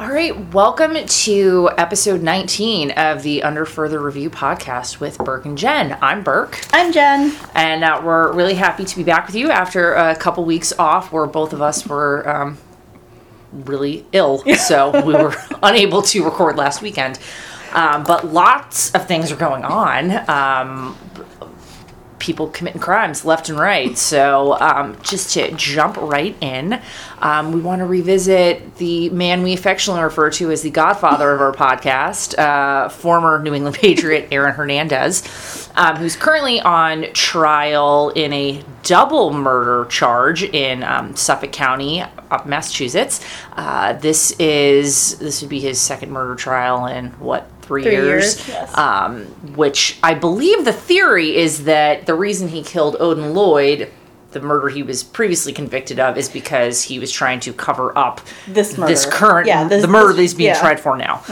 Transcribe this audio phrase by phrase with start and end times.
[0.00, 5.58] All right, welcome to episode 19 of the Under Further Review podcast with Burke and
[5.58, 5.98] Jen.
[6.00, 6.58] I'm Burke.
[6.72, 7.36] I'm Jen.
[7.54, 11.12] And uh, we're really happy to be back with you after a couple weeks off
[11.12, 12.56] where both of us were um,
[13.52, 14.38] really ill.
[14.56, 17.18] So we were unable to record last weekend.
[17.74, 20.12] Um, but lots of things are going on.
[20.30, 20.96] Um,
[22.20, 23.98] people committing crimes left and right.
[23.98, 26.80] So, um, just to jump right in,
[27.18, 31.40] um, we want to revisit the man we affectionately refer to as the godfather of
[31.40, 38.32] our podcast, uh, former New England Patriot Aaron Hernandez, um, who's currently on trial in
[38.32, 43.20] a double murder charge in um, Suffolk County, up Massachusetts.
[43.56, 48.36] Uh, this is this would be his second murder trial in what three, Three years,
[48.36, 48.76] years, yes.
[48.76, 49.26] um,
[49.56, 53.90] which I believe the theory is that the reason he killed Odin Lloyd,
[54.32, 58.20] the murder he was previously convicted of, is because he was trying to cover up
[58.48, 58.92] This murder.
[58.92, 60.54] this current Yeah, this- the murder this- that he's being yeah.
[60.56, 60.66] Mm-hmm.
[60.66, 61.22] tried for now.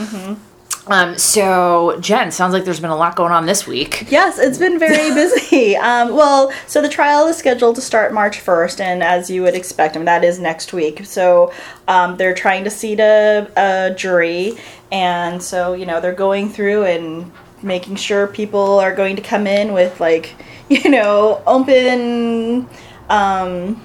[0.89, 4.11] Um, so Jen, sounds like there's been a lot going on this week.
[4.11, 5.77] Yes, it's been very busy.
[5.77, 9.55] Um, well, so the trial is scheduled to start March 1st, and as you would
[9.55, 11.05] expect, I mean, that is next week.
[11.05, 11.53] So
[11.89, 14.57] um, they're trying to seat a, a jury,
[14.91, 17.31] and so, you know, they're going through and
[17.63, 20.35] making sure people are going to come in with, like,
[20.71, 22.67] you know, open.
[23.11, 23.83] Um,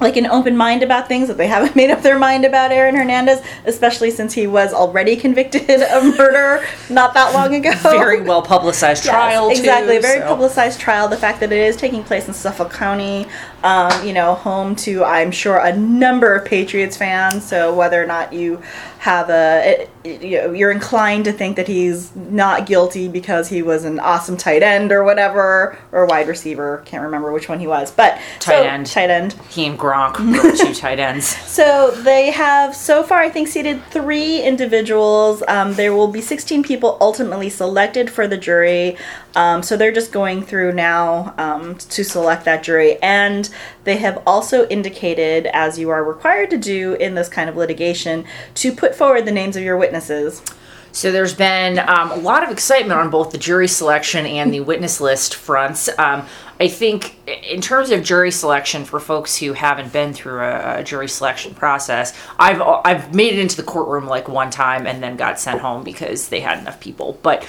[0.00, 2.94] like an open mind about things that they haven't made up their mind about Aaron
[2.94, 7.72] Hernandez, especially since he was already convicted of murder not that long ago.
[7.82, 9.50] Very well publicized Yes, trial.
[9.50, 9.96] exactly.
[9.96, 11.08] too, Very so- publicized trial.
[11.08, 13.26] The fact that it is taking place in Suffolk County,
[13.64, 17.44] um, you know, home to I'm sure a number of Patriots fans.
[17.44, 18.62] So whether or not you
[19.00, 23.48] have a, it, it- you know, you're inclined to think that he's not guilty because
[23.48, 26.82] he was an awesome tight end or whatever, or wide receiver.
[26.86, 28.86] Can't remember which one he was, but Tight so- end.
[28.86, 29.34] Tight end.
[29.50, 31.36] He and Gronk were two tight ends.
[31.58, 35.42] So they have so far, I think, seated three individuals.
[35.48, 38.96] Um, there will be 16 people ultimately selected for the jury.
[39.34, 43.00] Um, so they're just going through now um, to select that jury.
[43.02, 43.48] And
[43.84, 48.24] they have also indicated, as you are required to do in this kind of litigation,
[48.54, 50.42] to put forward the names of your witnesses.
[50.90, 54.60] So there's been um, a lot of excitement on both the jury selection and the
[54.60, 55.88] witness list fronts.
[55.98, 56.26] Um,
[56.58, 60.82] I think in terms of jury selection for folks who haven't been through a, a
[60.82, 65.16] jury selection process, I've I've made it into the courtroom like one time and then
[65.16, 67.18] got sent home because they had enough people.
[67.22, 67.46] But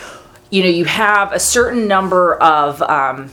[0.49, 3.31] you know, you have a certain number of um,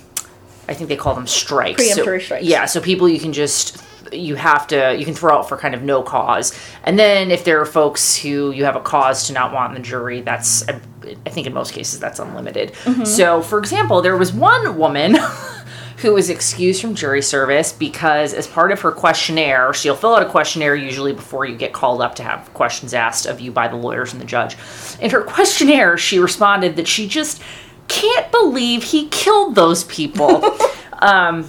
[0.69, 1.83] I think they call them strikes.
[1.95, 2.45] So- strikes.
[2.45, 3.83] Yeah, so people you can just
[4.13, 7.43] you have to you can throw out for kind of no cause and then if
[7.45, 10.67] there are folks who you have a cause to not want in the jury that's
[10.69, 10.81] i,
[11.27, 12.73] I think in most cases that's unlimited
[13.05, 15.17] so for example there was one woman
[15.99, 20.23] who was excused from jury service because as part of her questionnaire she'll fill out
[20.23, 23.69] a questionnaire usually before you get called up to have questions asked of you by
[23.69, 24.57] the lawyers and the judge
[25.01, 27.43] in her questionnaire she responded that she just
[27.89, 30.43] can't believe he killed those people
[30.99, 31.49] um,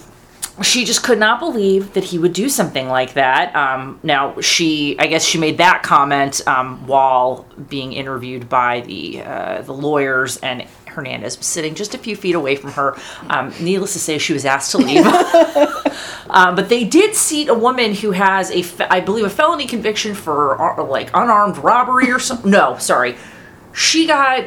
[0.61, 3.55] she just could not believe that he would do something like that.
[3.55, 9.21] Um, now, she, I guess, she made that comment um, while being interviewed by the
[9.21, 10.65] uh, the lawyers, and
[10.97, 12.97] Hernandez was sitting just a few feet away from her.
[13.29, 15.05] Um, needless to say, she was asked to leave.
[16.29, 19.67] um, but they did seat a woman who has a, fe- I believe, a felony
[19.67, 22.49] conviction for uh, like unarmed robbery or something.
[22.49, 23.15] No, sorry,
[23.73, 24.45] she got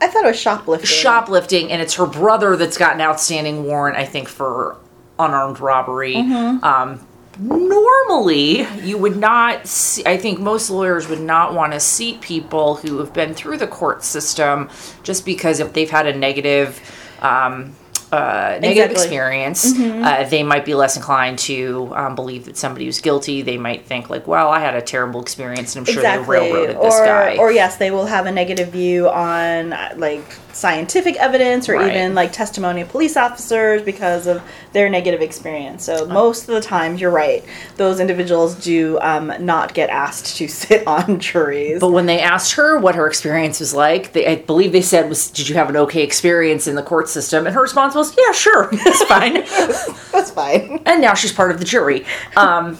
[0.00, 0.86] I thought it was shoplifting.
[0.86, 4.76] shoplifting, and it's her brother that's got an outstanding warrant, I think, for
[5.18, 6.16] unarmed robbery.
[6.16, 7.06] Um,
[7.38, 9.66] normally, you would not.
[9.66, 13.58] See, I think most lawyers would not want to seat people who have been through
[13.58, 14.70] the court system
[15.02, 16.80] just because if they've had a negative.
[17.20, 17.74] Um,
[18.12, 19.04] uh, negative Exactly.
[19.04, 23.42] experience, uh, they might be less inclined to um, believe that somebody was guilty.
[23.42, 26.80] They might think like, "Well, I had a terrible experience, and I'm sure they railroaded
[26.80, 31.68] this guy." Or yes, they will have a negative view on uh, like scientific evidence
[31.68, 31.90] or Right.
[31.94, 34.40] even like testimony of police officers because of
[34.72, 35.84] their negative experience.
[35.84, 37.44] So most of the time, you're right.
[37.76, 41.80] Those individuals do um, not get asked to sit on juries.
[41.80, 45.08] But when they asked her what her experience was like, they, I believe they said,
[45.08, 48.14] "Was did you have an okay experience in the court system?" And her response was,
[48.16, 49.34] "Yeah, sure, it's fine."
[50.12, 50.80] That's fine.
[50.86, 52.04] and now she's part of the jury.
[52.36, 52.78] Um,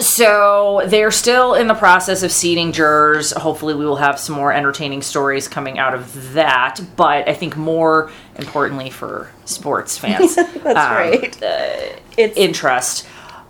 [0.00, 3.32] so they're still in the process of seating jurors.
[3.32, 6.80] Hopefully, we will have some more entertaining stories coming out of that.
[6.96, 11.38] But I think more importantly for sports fans, That's um, right.
[12.16, 13.06] it's interest.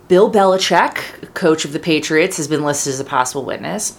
[0.09, 3.99] Bill Belichick, coach of the Patriots, has been listed as a possible witness,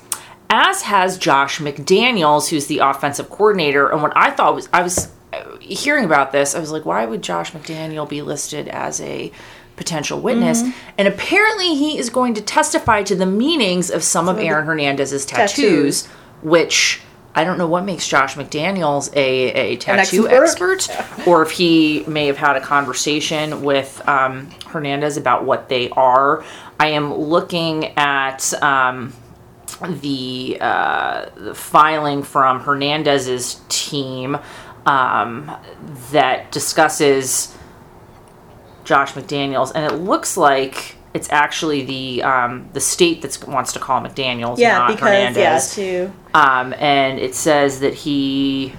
[0.50, 3.90] as has Josh McDaniels, who's the offensive coordinator.
[3.90, 7.06] And what I thought was, I was uh, hearing about this, I was like, why
[7.06, 9.34] would Josh McDaniel be listed as a
[9.78, 10.62] potential witness.
[10.62, 10.92] Mm-hmm.
[10.98, 14.66] And apparently, he is going to testify to the meanings of some of of Aaron
[14.66, 16.08] Hernandez's tattoos, tattoos.
[16.42, 17.02] which
[17.36, 20.90] I don't know what makes Josh McDaniels a, a tattoo expert?
[20.90, 25.90] expert, or if he may have had a conversation with um, Hernandez about what they
[25.92, 26.44] are.
[26.80, 28.54] I am looking at.
[28.62, 29.14] Um,
[29.86, 34.38] the, uh, the filing from Hernandez's team
[34.88, 35.52] um,
[36.12, 37.56] that discusses
[38.88, 43.80] Josh McDaniels, and it looks like it's actually the um, the state that wants to
[43.80, 45.78] call McDaniels, Yeah, not because Hernandez.
[45.78, 48.74] yeah, to Um, and it says that he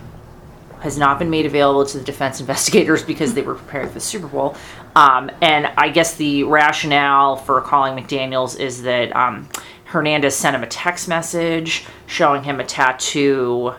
[0.81, 4.01] has not been made available to the defense investigators because they were preparing for the
[4.01, 4.57] Super Bowl.
[4.97, 9.47] Um, and I guess the rationale for calling McDaniels is that um,
[9.85, 13.75] Hernandez sent him a text message showing him a tattoo.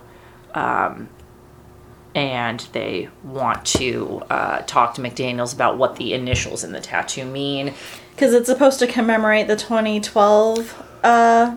[0.53, 1.09] Um,
[2.15, 7.25] and they want to uh, talk to McDaniels about what the initials in the tattoo
[7.25, 7.73] mean.
[8.15, 11.55] because it's supposed to commemorate the 2012 uh,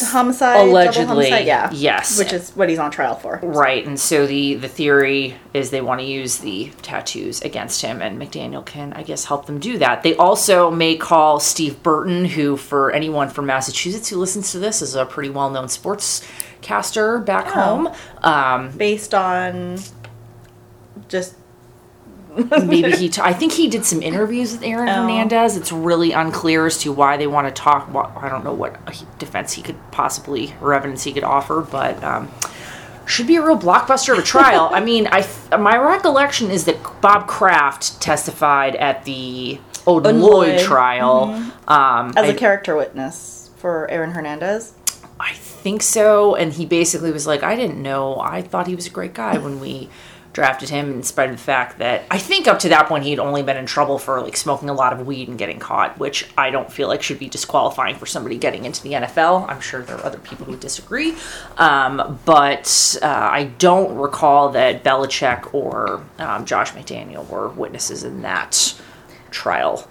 [0.00, 2.18] homicide, Allegedly, homicide, yeah, yes.
[2.18, 3.40] which is what he's on trial for.
[3.42, 8.00] Right, and so the the theory is they want to use the tattoos against him,
[8.00, 10.02] and McDaniel can, I guess, help them do that.
[10.02, 14.80] They also may call Steve Burton, who, for anyone from Massachusetts who listens to this,
[14.80, 15.68] is a pretty well known
[16.62, 17.88] sportscaster back home.
[18.22, 19.78] Um, based on
[21.08, 21.34] just
[22.64, 25.02] maybe he, t- I think he did some interviews with Aaron Oh.
[25.02, 25.56] Hernandez.
[25.56, 27.92] It's really unclear as to why they want to talk.
[27.92, 28.78] What I don't know what
[29.18, 32.02] defense he could possibly or evidence he could offer, but.
[32.02, 32.30] Um,
[33.04, 34.70] should be a real blockbuster of a trial.
[34.72, 35.26] I mean, I
[35.58, 39.58] my recollection is that Bob Kraft testified at the
[39.88, 41.24] Odin Lloyd trial.
[41.66, 44.74] Um, as I- a character witness for Aaron Hernandez.
[45.22, 46.34] I think so.
[46.34, 48.18] And he basically was like, I didn't know.
[48.18, 49.88] I thought he was a great guy when we
[50.32, 53.18] drafted him, in spite of the fact that I think up to that point he'd
[53.18, 56.28] only been in trouble for like smoking a lot of weed and getting caught, which
[56.36, 59.48] I don't feel like should be disqualifying for somebody getting into the NFL.
[59.48, 61.14] I'm sure there are other people who disagree.
[61.58, 68.22] Um, but uh, I don't recall that Belichick or um, Josh McDaniel were witnesses in
[68.22, 68.74] that
[69.30, 69.86] trial.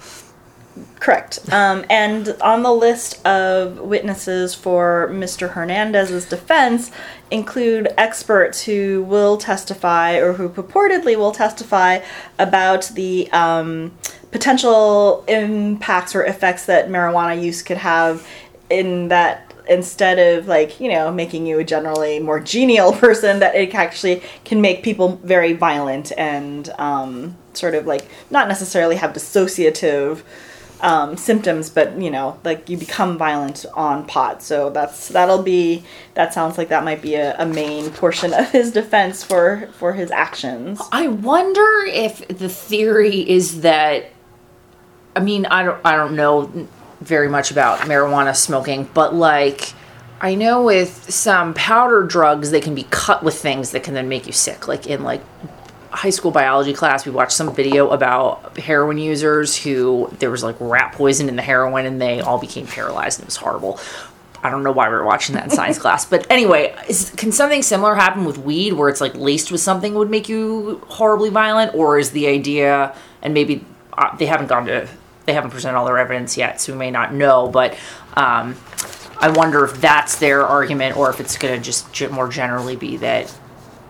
[0.99, 1.39] Correct.
[1.51, 5.49] Um, and on the list of witnesses for Mr.
[5.49, 6.91] Hernandez's defense
[7.29, 11.99] include experts who will testify or who purportedly will testify
[12.37, 13.91] about the um,
[14.31, 18.25] potential impacts or effects that marijuana use could have
[18.69, 23.55] in that instead of like you know making you a generally more genial person that
[23.55, 29.13] it actually can make people very violent and um, sort of like not necessarily have
[29.13, 30.21] dissociative
[30.81, 34.41] um, symptoms, but you know, like you become violent on pot.
[34.41, 35.83] So that's that'll be
[36.15, 39.93] that sounds like that might be a, a main portion of his defense for for
[39.93, 40.81] his actions.
[40.91, 44.05] I wonder if the theory is that
[45.15, 46.67] I mean, I don't I don't know
[46.99, 49.73] very much about marijuana smoking, but like
[50.19, 54.09] I know with some powder drugs they can be cut with things that can then
[54.09, 54.67] make you sick.
[54.67, 55.21] Like in like
[55.91, 60.55] high school biology class, we watched some video about heroin users who there was like
[60.59, 63.79] rat poison in the heroin and they all became paralyzed and it was horrible.
[64.43, 67.31] I don't know why we were watching that in science class, but anyway, is, can
[67.31, 71.29] something similar happen with weed where it's like laced with something would make you horribly
[71.29, 74.87] violent, or is the idea and maybe uh, they haven't gone to
[75.25, 77.77] they haven't presented all their evidence yet, so we may not know, but
[78.15, 78.55] um,
[79.19, 82.97] I wonder if that's their argument or if it's going to just more generally be
[82.97, 83.31] that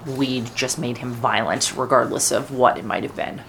[0.06, 3.42] weed just made him violent, regardless of what it might have been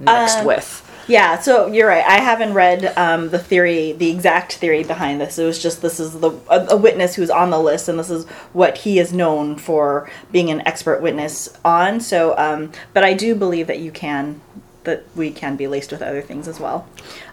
[0.00, 0.84] mixed Um, with.
[1.08, 2.04] Yeah, so you're right.
[2.04, 5.38] I haven't read um, the theory, the exact theory behind this.
[5.38, 8.10] It was just this is the a, a witness who's on the list, and this
[8.10, 12.00] is what he is known for being an expert witness on.
[12.00, 14.42] So, um, but I do believe that you can
[14.84, 16.86] that we can be laced with other things as well.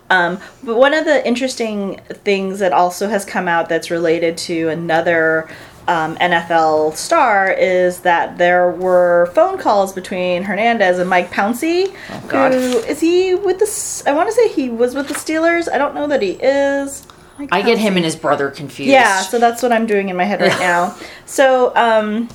[0.10, 4.70] Um, but one of the interesting things that also has come out that's related to
[4.70, 5.50] another
[5.88, 11.96] um, NFL star is that there were phone calls between Hernandez and Mike Pouncey.
[12.10, 12.54] Oh, God.
[12.54, 14.10] Who is he with the?
[14.10, 15.72] I want to say he was with the Steelers.
[15.72, 17.06] I don't know that he is.
[17.38, 18.92] Mike I get him and his brother confused.
[18.92, 20.96] Yeah, so that's what I'm doing in my head right now.
[21.26, 22.30] So, um,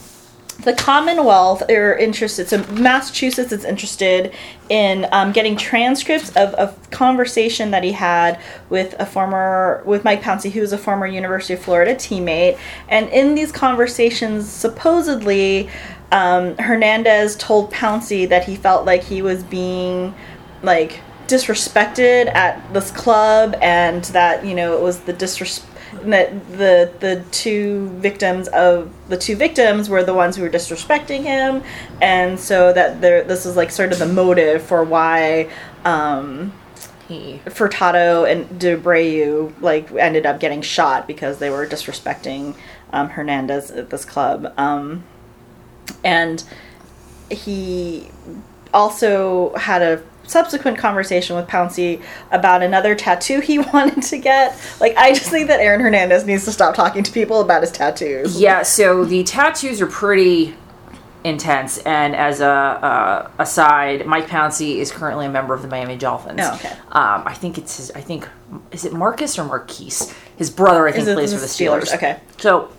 [0.62, 2.48] the Commonwealth are interested.
[2.48, 4.34] So Massachusetts is interested
[4.68, 10.22] in um, getting transcripts of a conversation that he had with a former with Mike
[10.22, 12.58] Pouncey, who was a former University of Florida teammate.
[12.88, 15.70] And in these conversations, supposedly,
[16.12, 20.14] um, Hernandez told Pouncey that he felt like he was being
[20.62, 25.69] like disrespected at this club, and that you know it was the disrespect
[26.02, 31.22] that the the two victims of the two victims were the ones who were disrespecting
[31.22, 31.62] him,
[32.00, 35.50] and so that there this is like sort of the motive for why
[35.84, 36.52] um,
[37.08, 37.40] he?
[37.46, 42.54] Furtado and de Abreu like ended up getting shot because they were disrespecting
[42.92, 44.52] um, Hernandez at this club.
[44.56, 45.04] Um,
[46.04, 46.42] and
[47.30, 48.10] he
[48.72, 54.58] also had a subsequent conversation with Pouncey about another tattoo he wanted to get.
[54.80, 57.72] Like, I just think that Aaron Hernandez needs to stop talking to people about his
[57.72, 58.40] tattoos.
[58.40, 60.54] Yeah, so the tattoos are pretty
[61.24, 61.78] intense.
[61.78, 66.40] And as a uh, aside, Mike Pouncey is currently a member of the Miami Dolphins.
[66.42, 66.70] Oh, okay.
[66.92, 67.90] Um, I think it's his.
[67.90, 68.28] I think
[68.70, 70.14] is it Marcus or Marquise?
[70.36, 71.82] His brother, I think, plays for the Steelers.
[71.82, 71.94] Steelers?
[71.94, 72.20] Okay.
[72.38, 72.72] So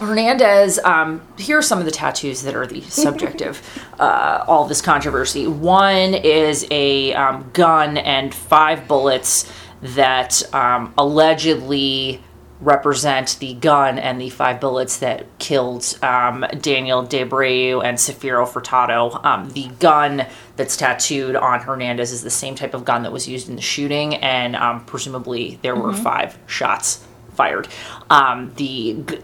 [0.00, 3.60] Hernandez, um, here are some of the tattoos that are the subject of
[3.98, 5.46] uh, all this controversy.
[5.46, 9.50] One is a um, gun and five bullets
[9.82, 12.22] that um, allegedly
[12.60, 18.46] represent the gun and the five bullets that killed um, Daniel de Abreu and Safiro
[18.46, 19.22] Furtado.
[19.24, 20.26] Um, the gun
[20.56, 23.62] that's tattooed on Hernandez is the same type of gun that was used in the
[23.62, 27.02] shooting, and um, presumably there were five shots
[27.34, 27.68] fired.
[28.10, 29.18] Um, the g-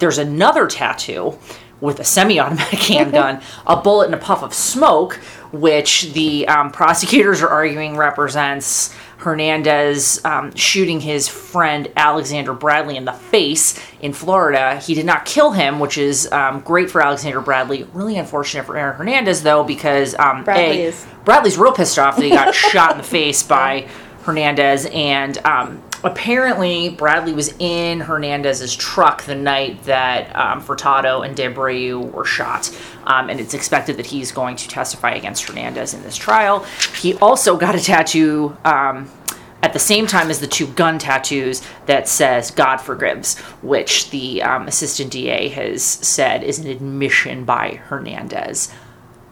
[0.00, 1.38] there's another tattoo
[1.80, 5.14] with a semi-automatic handgun, a bullet, and a puff of smoke,
[5.52, 13.04] which the um, prosecutors are arguing represents Hernandez um, shooting his friend Alexander Bradley in
[13.04, 14.78] the face in Florida.
[14.78, 17.84] He did not kill him, which is um, great for Alexander Bradley.
[17.92, 22.22] Really unfortunate for Aaron Hernandez, though, because um, Bradley A, Bradley's real pissed off that
[22.22, 23.88] he got shot in the face by
[24.22, 31.36] Hernandez, and um, apparently Bradley was in Hernandez's truck the night that um, Furtado and
[31.36, 32.70] de Abreu were shot,
[33.04, 36.64] um, and it's expected that he's going to testify against Hernandez in this trial.
[36.96, 38.56] He also got a tattoo.
[38.64, 39.10] Um,
[39.62, 44.42] at the same time as the two gun tattoos that says God forgives, which the
[44.42, 48.72] um, assistant DA has said is an admission by Hernandez.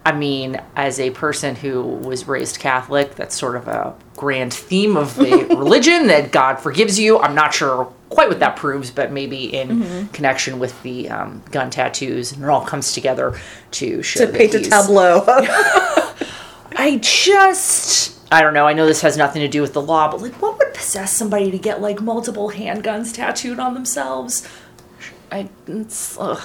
[0.05, 4.97] I mean, as a person who was raised Catholic, that's sort of a grand theme
[4.97, 7.19] of the religion that God forgives you.
[7.19, 11.71] I'm not sure quite what that proves, but maybe in connection with the um, gun
[11.71, 13.39] tattoos, and it all comes together
[13.73, 15.25] to show To paint a tableau.
[16.77, 18.67] I just I don't know.
[18.67, 21.13] I know this has nothing to do with the law, but like, what would possess
[21.15, 24.47] somebody to get like multiple handguns tattooed on themselves?
[25.31, 26.41] I it's, ugh.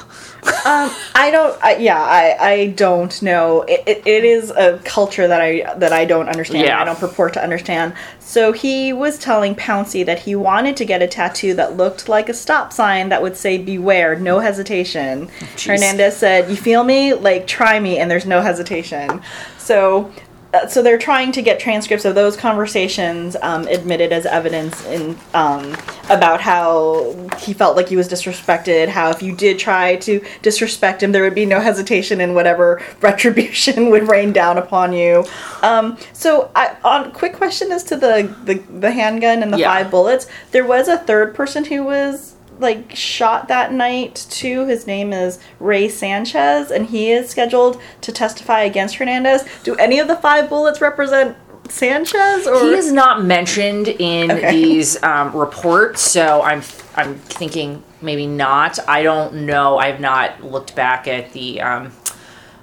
[0.66, 1.62] Um, I don't.
[1.64, 3.62] I, yeah, I, I don't know.
[3.62, 6.66] It, it, it is a culture that I that I don't understand.
[6.66, 6.82] Yeah.
[6.82, 7.94] I don't purport to understand.
[8.20, 12.28] So he was telling Pouncey that he wanted to get a tattoo that looked like
[12.30, 15.30] a stop sign that would say "Beware, no hesitation."
[15.64, 17.14] Hernandez said, "You feel me?
[17.14, 19.22] Like try me," and there's no hesitation.
[19.58, 20.12] So.
[20.54, 25.18] Uh, So they're trying to get transcripts of those conversations um, admitted as evidence in
[25.34, 25.76] um,
[26.10, 28.88] about how he felt like he was disrespected.
[28.88, 32.82] How if you did try to disrespect him, there would be no hesitation in whatever
[33.02, 35.26] retribution would rain down upon you.
[35.62, 39.72] Um, so, I, on quick question as to the the, the handgun and the Yeah.
[39.74, 44.66] five bullets, there was a third person who was like shot that night too.
[44.66, 49.46] His name is Ray Sanchez, and he is scheduled to testify against Hernandez.
[49.64, 51.38] Do any of the five bullets represent
[51.70, 52.48] Sanchez?
[52.48, 54.52] Or he is not mentioned in Okay.
[54.52, 56.62] these um, reports, so I'm
[56.96, 58.80] I'm thinking maybe not.
[58.88, 59.78] I don't know.
[59.78, 61.62] I've not looked back at the.
[61.62, 61.92] Um,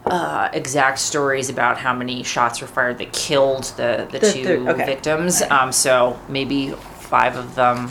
[0.07, 4.69] uh, exact stories about how many shots were fired that killed the, the, The two
[4.71, 4.87] okay.
[4.87, 5.43] victims.
[5.43, 7.91] Um, so maybe five of them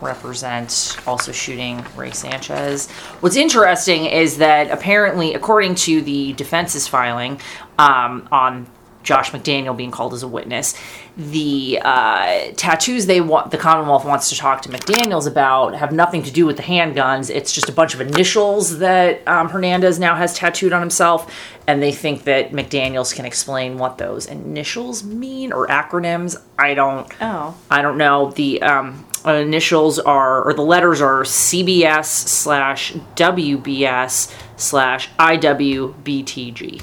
[0.00, 2.90] represent also shooting Ray Sanchez.
[3.20, 7.40] What's interesting is that apparently, according to the defense's filing
[7.78, 8.66] um, on
[9.02, 10.74] Josh McDaniel being called as a witness,
[11.16, 16.22] the uh, tattoos they want the Commonwealth wants to talk to McDaniel's about have nothing
[16.22, 17.34] to do with the handguns.
[17.34, 21.34] It's just a bunch of initials that um, Hernandez now has tattooed on himself,
[21.66, 26.36] and they think that McDaniels can explain what those initials mean or acronyms.
[26.58, 27.10] I don't.
[27.20, 27.56] Oh.
[27.70, 28.30] I don't know.
[28.32, 36.82] The um, initials are, or the letters are CBS slash WBS slash IWBTG.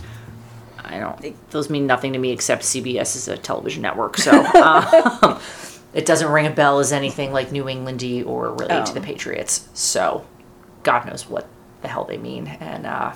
[0.83, 4.17] I don't, think those mean nothing to me except CBS is a television network.
[4.17, 5.39] So um,
[5.93, 8.93] it doesn't ring a bell as anything like New Englandy or relate to Oh.
[8.93, 9.67] the Patriots.
[9.73, 10.25] So
[10.83, 11.47] God knows what
[11.81, 12.47] the hell they mean.
[12.47, 13.13] And uh,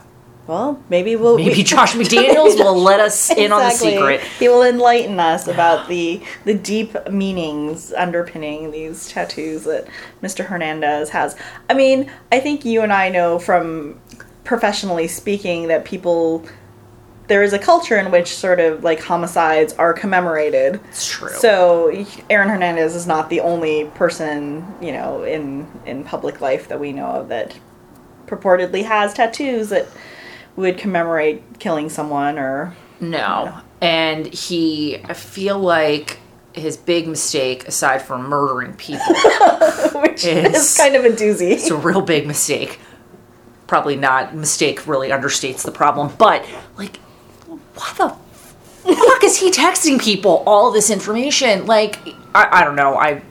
[0.51, 4.19] Well, maybe we'll maybe Josh McDaniels will let us in on the secret.
[4.37, 9.87] He will enlighten us about the the deep meanings underpinning these tattoos that
[10.21, 10.43] Mr.
[10.43, 11.37] Hernandez has.
[11.69, 13.97] I mean, I think you and I know from
[14.43, 16.45] professionally speaking that people
[17.27, 20.81] there is a culture in which sort of like homicides are commemorated.
[20.89, 21.29] It's true.
[21.29, 26.81] So Aaron Hernandez is not the only person, you know, in in public life that
[26.81, 27.57] we know of that
[28.27, 29.87] purportedly has tattoos that
[30.55, 33.59] would commemorate killing someone or No.
[33.81, 36.17] And he, I feel like
[36.53, 39.05] his big mistake, aside from murdering people,
[40.01, 41.51] which Is- is kind of a doozy.
[41.51, 42.79] it's a real big mistake.
[43.67, 46.45] Probably not mistake really understates the problem, but
[46.77, 46.97] like,
[47.47, 48.09] why the
[48.93, 51.65] fuck is he texting people all this information?
[51.65, 51.97] Like,
[52.35, 52.97] I, I don't know.
[52.97, 53.21] I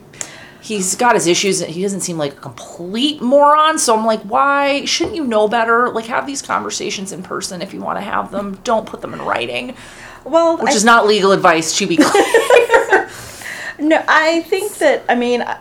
[0.63, 1.61] he's got his issues.
[1.61, 3.79] and He doesn't seem like a complete moron.
[3.79, 5.89] So I'm like, why shouldn't you know better?
[5.91, 8.59] Like, have these conversations in person if you want to have them.
[8.65, 9.75] Don't put them in writing,
[10.25, 12.25] well, which I, is not legal advice to be clear.
[13.79, 15.59] no, I think that I mean, I,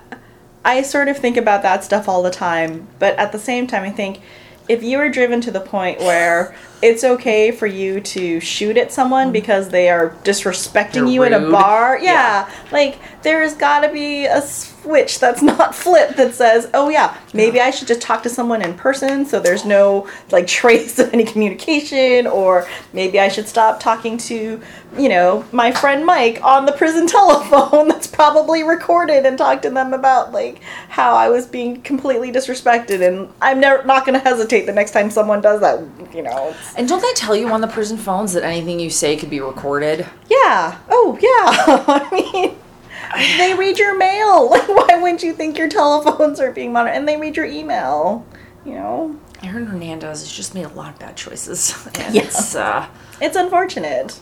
[0.66, 3.84] I sort of think about that stuff all the time, but at the same time,
[3.84, 4.22] I think
[4.68, 8.92] if you are driven to the point where it's okay for you to shoot at
[8.92, 9.34] someone mm-hmm.
[9.34, 12.54] because they are disrespecting They're you in a bar, yeah, Yeah.
[12.72, 17.60] like there's got to be a switch that's not flipped that says, "Oh yeah, maybe
[17.60, 21.26] I should just talk to someone in person so there's no like trace of any
[21.26, 24.62] communication or maybe I should stop talking to,
[24.98, 29.70] you know, my friend Mike on the prison telephone that's probably recorded and talk to
[29.70, 34.24] them about like how I was being completely disrespected and I'm never not going to
[34.24, 35.80] hesitate the next time someone does that,
[36.14, 36.50] you know.
[36.50, 39.30] it's- and don't they tell you on the prison phones that anything you say could
[39.30, 40.06] be recorded?
[40.30, 40.78] Yeah.
[40.90, 42.56] Oh, yeah.
[43.12, 44.50] I mean, they read your mail.
[44.50, 46.98] Like, why wouldn't you think your telephones are being monitored?
[46.98, 48.26] And they read your email.
[48.66, 51.74] You know, Aaron Hernandez has just made a lot of bad choices.
[52.00, 52.24] And Yeah.
[52.24, 52.88] it's, uh,
[53.22, 54.20] it's unfortunate.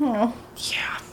[0.00, 0.32] yeah,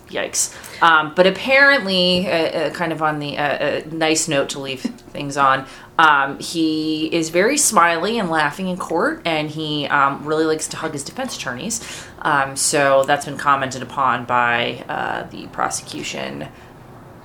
[0.09, 0.53] yikes.
[0.81, 4.81] Um, but apparently, uh, uh, kind of on the uh, uh, nice note to leave
[4.81, 5.65] things on,
[5.99, 10.77] um, he is very smiley and laughing in court, and he um, really likes to
[10.77, 11.81] hug his defense attorneys.
[12.21, 16.47] Um, so that's been commented upon by uh, the prosecution.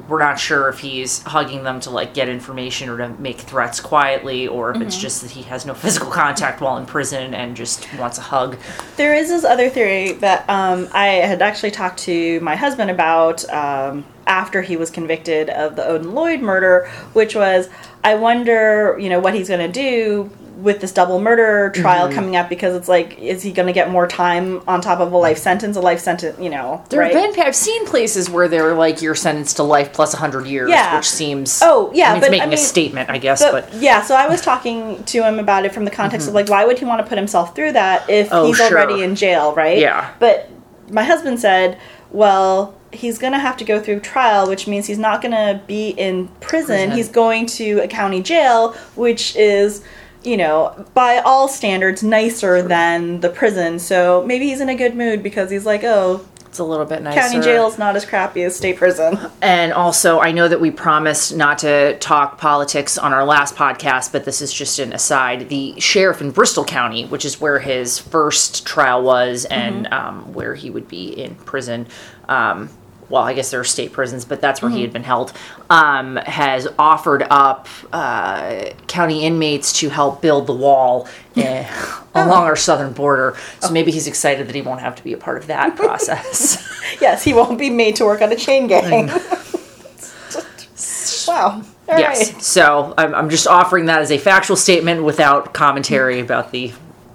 [0.08, 3.80] We're not sure if he's hugging them to like get information or to make threats
[3.80, 7.56] quietly, or if it's just that he has no physical contact while in prison and
[7.56, 8.58] just wants a hug.
[8.96, 13.48] There is this other theory that um, I had actually talked to my husband about
[13.50, 17.68] um, after he was convicted of the Odin Lloyd murder, which was
[18.02, 22.14] I wonder, you know, what he's going to do with this double murder trial Mm-hmm.
[22.14, 25.12] coming up because it's like, is he going to get more time on top of
[25.12, 25.76] a life sentence?
[25.76, 27.12] A life sentence, you know, There right?
[27.14, 30.70] have been I've seen places where they're like you're sentenced to life plus hundred years,
[30.70, 30.96] Yeah.
[30.96, 33.42] which seems Oh, yeah, I mean, it's but, making I a mean, statement, I guess,
[33.42, 36.34] But, but, yeah, so I was talking to him about it from the context of
[36.34, 38.34] like, why would he want to put himself through that if Mm-hmm.
[38.36, 38.66] Oh, he's sure.
[38.78, 39.78] already in jail, right?
[39.78, 40.12] Yeah.
[40.18, 40.50] But
[40.90, 41.78] my husband said,
[42.10, 45.60] well, he's going to have to go through trial, which means he's not going to
[45.66, 46.40] be in prison.
[46.76, 46.90] Prison.
[46.92, 49.82] He's going to a county jail, which is,
[50.24, 53.78] you know, by all standards, nicer than the prison.
[53.78, 57.02] So maybe he's in a good mood because he's like, oh, it's a little bit
[57.02, 57.18] nicer.
[57.18, 59.18] county jail's not as crappy as state prison.
[59.42, 64.12] And also, I know that we promised not to talk politics on our last podcast,
[64.12, 65.48] but this is just an aside.
[65.48, 70.54] The sheriff in Bristol County, which is where his first trial was and um, where
[70.54, 71.88] he would be in prison.
[72.28, 72.70] Um,
[73.14, 75.32] well, I guess there are state prisons, but that's where he had been held.
[75.70, 81.64] Um, has offered up uh, county inmates to help build the wall eh,
[82.12, 83.36] along our southern border.
[83.60, 86.58] So maybe he's excited that he won't have to be a part of that process.
[87.00, 89.06] yes, he won't be made to work on a chain gang.
[91.28, 91.62] wow.
[91.86, 92.32] All yes.
[92.32, 92.42] right.
[92.42, 96.72] So I'm, I'm just offering that as a factual statement without commentary about the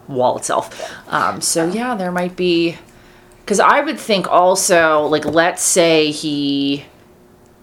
[0.08, 0.82] wall itself.
[1.12, 2.78] Um, so yeah, there might be,
[3.50, 6.86] because I would think also like let's say he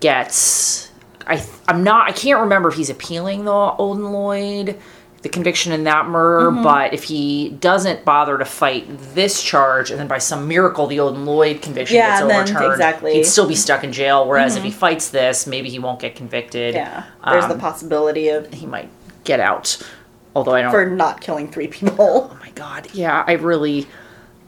[0.01, 0.91] gets,
[1.29, 4.79] I I'm not I can't remember if he's appealing the Odin Lloyd.
[5.23, 6.63] The conviction in that murder, Mm-hmm.
[6.63, 11.01] but if he doesn't bother to fight this charge, and then by some miracle the
[11.01, 13.11] Odin Lloyd conviction Yeah, gets then overturned, exactly.
[13.13, 13.17] Mm-hmm.
[13.19, 14.29] he'd still be stuck in jail.
[14.29, 16.75] Whereas if he fights this, maybe he won't get convicted.
[16.75, 17.05] Yeah.
[17.25, 18.89] There's Um, the possibility of he might
[19.25, 19.79] get out.
[20.37, 20.71] Although I don't.
[20.71, 22.29] for not killing three people.
[22.31, 23.89] oh my god, yeah, I really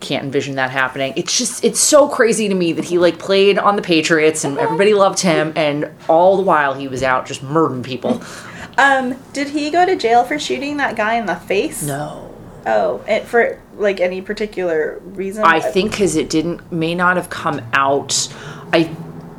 [0.01, 1.13] can't envision that happening.
[1.17, 4.59] It's just it's so crazy to me that he like played on the Patriots and
[4.59, 8.23] everybody loved him, and all the while he was out just murdering people.
[8.79, 11.83] Um, did he go to jail for shooting that guy in the face?
[11.83, 12.33] No.
[12.65, 15.43] Oh, and for like any particular reason?
[15.45, 18.33] I think because it didn't may not have come out.
[18.73, 18.95] I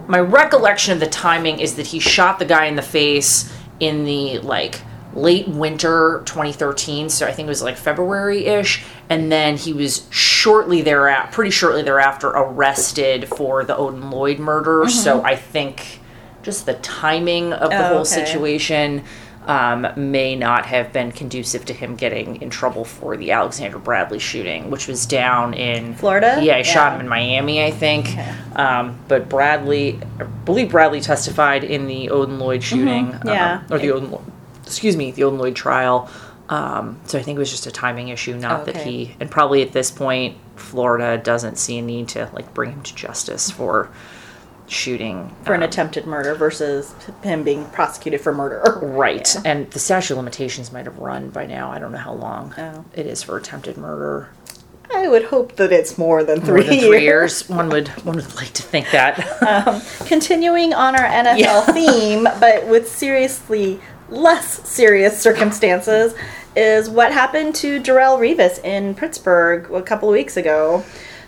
[0.08, 4.04] my recollection of the timing is that he shot the guy in the face in
[4.04, 4.82] the like
[5.14, 10.82] late winter 2013 so i think it was like february-ish and then he was shortly
[10.82, 16.00] thereafter pretty shortly thereafter arrested for the odin lloyd murder so i think
[16.44, 17.84] just the timing of the Mm-hmm.
[17.84, 18.26] Oh, whole okay.
[18.26, 19.04] situation
[19.48, 24.20] um, may not have been conducive to him getting in trouble for the Alexander Bradley
[24.20, 26.40] shooting, which was down in Florida?
[26.42, 28.16] Yeah, he shot him in Miami, I think.
[28.56, 33.28] Um, but Bradley, I believe Bradley testified in the Odin Lloyd shooting, Mm-hmm.
[33.28, 33.62] yeah.
[33.70, 34.18] um, or the Odin,
[34.70, 36.10] excuse me, the Odin Lloyd trial.
[36.50, 39.62] Um, so I think it was just a timing issue, not that he, and probably
[39.62, 43.90] at this point, Florida doesn't see a need to like bring him to justice for
[44.68, 48.80] shooting for an um, attempted murder versus him being prosecuted for murder.
[48.82, 49.42] Right, Yeah.
[49.46, 51.72] and the statute of limitations might have run by now.
[51.72, 52.86] I don't know how long Oh.
[52.96, 54.30] it is for attempted murder.
[54.94, 57.48] I would hope that it's more than More three, than three years.
[57.48, 59.18] One would one would like to think that.
[60.08, 61.62] Continuing on our NFL Yeah.
[61.62, 63.80] theme, but with seriously
[64.12, 66.14] less serious circumstances,
[66.56, 70.84] is what happened to Darrelle Revis in Pittsburgh a couple of weeks ago.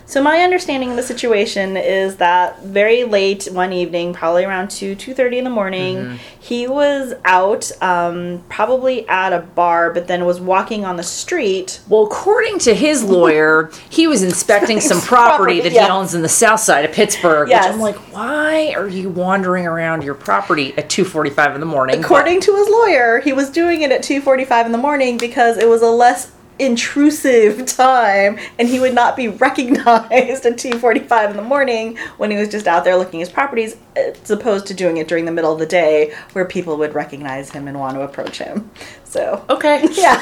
[0.06, 4.94] So my understanding of the situation is that very late one evening, probably around two
[4.94, 6.16] two thirty in the morning, Mm-hmm.
[6.40, 11.80] he was out, um, probably at a bar, but then was walking on the street.
[11.88, 15.84] well, according to his lawyer, he was inspecting some property Property, that yeah.
[15.86, 17.48] he owns in the south side of Pittsburgh.
[17.48, 17.64] Yes.
[17.64, 21.60] Which I'm like, why are you wandering around your property at two forty five in
[21.60, 22.00] the morning?
[22.04, 25.68] According to his lawyer, he was doing it at 2:45 in the morning because it
[25.68, 31.42] was a less intrusive time and he would not be recognized at 2:45 in the
[31.42, 34.96] morning when he was just out there looking at his properties as opposed to doing
[34.98, 38.02] it during the middle of the day where people would recognize him and want to
[38.02, 38.70] approach him.
[39.04, 39.86] So okay.
[39.92, 40.20] yeah,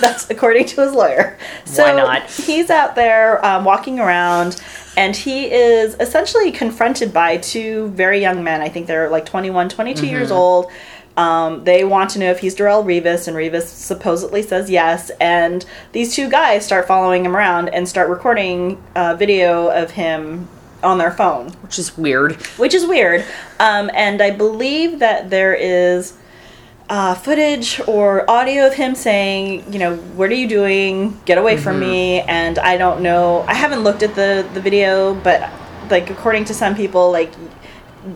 [0.00, 1.38] that's according to his lawyer.
[1.64, 2.30] So Why not?
[2.30, 4.62] He's out there um, walking around,
[4.96, 8.62] and he is essentially confronted by two very young men.
[8.62, 10.10] I think they're like 21, 22 Mm-hmm.
[10.10, 10.70] years old.
[11.16, 15.10] Um, they want to know if he's Darrelle Revis, and Revis supposedly says yes.
[15.20, 20.48] And these two guys start following him around and start recording a video of him
[20.82, 22.36] on their phone Which is weird.
[22.56, 23.22] which is weird.
[23.58, 26.16] Um, and I believe that there is
[26.88, 31.20] uh, footage or audio of him saying, you know, what are you doing?
[31.26, 32.20] Get away from me.
[32.22, 33.44] And I don't know.
[33.46, 35.50] I haven't looked at the the video, but
[35.90, 37.32] like according to some people, like.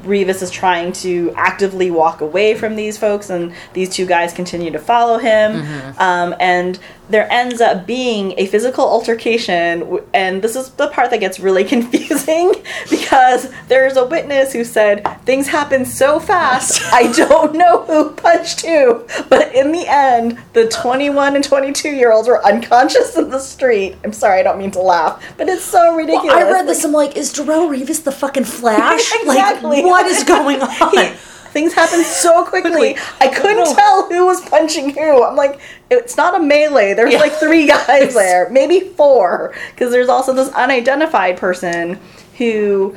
[0.05, 4.71] Revis is trying to actively walk away from these folks, and these two guys continue
[4.71, 5.57] to follow him.
[5.99, 11.21] Um, and there ends up being a physical altercation, and this is the part that
[11.21, 12.53] gets really confusing
[12.91, 18.65] because there's a witness who said things happened so fast, I don't know who punched
[18.65, 19.07] who.
[19.29, 23.97] But in the end, the 21 and 22 year olds were unconscious in the street.
[24.05, 26.35] I'm sorry, I don't mean to laugh, but it's so ridiculous.
[26.35, 26.85] I read this.
[26.85, 29.13] I'm like, is Darrelle Revis the fucking Flash?
[29.15, 29.83] Exactly.
[29.83, 31.17] Like, what is going on?
[31.55, 32.97] Things happened so quickly.
[33.21, 33.75] I couldn't Oh.
[33.75, 35.23] tell who was punching who.
[35.25, 36.93] I'm like, it's not a melee.
[36.95, 37.21] There's Yeah.
[37.21, 41.99] like three guys there, maybe four, because there's also this unidentified person
[42.39, 42.97] who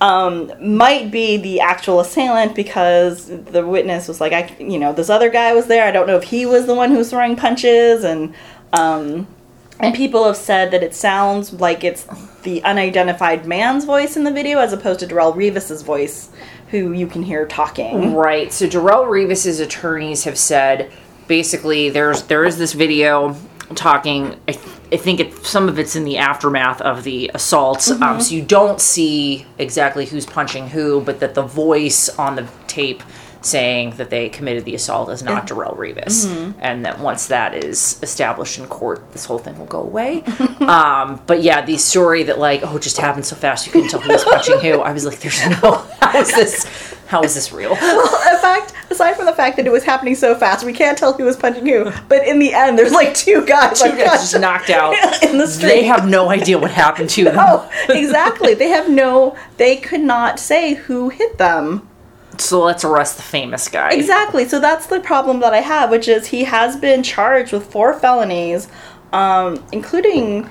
[0.00, 5.08] um, might be the actual assailant because the witness was like, I, you know, this
[5.08, 5.84] other guy was there.
[5.86, 8.34] I don't know if he was the one who was throwing punches, and
[8.72, 9.28] um,
[9.78, 12.04] and people have said that it sounds like it's
[12.42, 16.30] the unidentified man's voice in the video as opposed to Darrelle Revis's voice,
[16.72, 18.14] who you can hear talking.
[18.14, 18.50] Right.
[18.50, 20.90] So Darrelle Revis's attorneys have said
[21.28, 23.36] basically there's there is this video
[23.76, 24.40] talking.
[24.48, 24.58] I,
[24.90, 28.42] I think it, some of it's in the aftermath of the assault, um, so you
[28.42, 33.02] don't see exactly who's punching who, but that the voice on the tape
[33.42, 37.98] saying that they committed the assault is not Darrelle Revis, and that once that is
[38.02, 40.22] established in court, this whole thing will go away.
[40.60, 43.88] um, but yeah, the story that like oh, it just happened so fast you couldn't
[43.88, 44.80] tell who was punching who.
[44.80, 47.72] I was like, there's no how is this how is this real?
[47.72, 51.12] in fact, aside from the fact that it was happening so fast, we can't tell
[51.12, 51.92] who was punching who.
[52.08, 54.94] But in the end, there's like two guys, Two guys just knocked out.
[55.22, 55.68] in the street.
[55.68, 57.36] They have no idea what happened to them.
[57.38, 58.54] Oh, exactly.
[58.54, 59.36] they have no.
[59.58, 61.86] They could not say who hit them.
[62.38, 63.92] So let's arrest the famous guy.
[63.92, 64.48] Exactly.
[64.48, 67.94] So that's the problem that I have, which is he has been charged with four
[67.94, 68.68] felonies,
[69.12, 70.48] um, including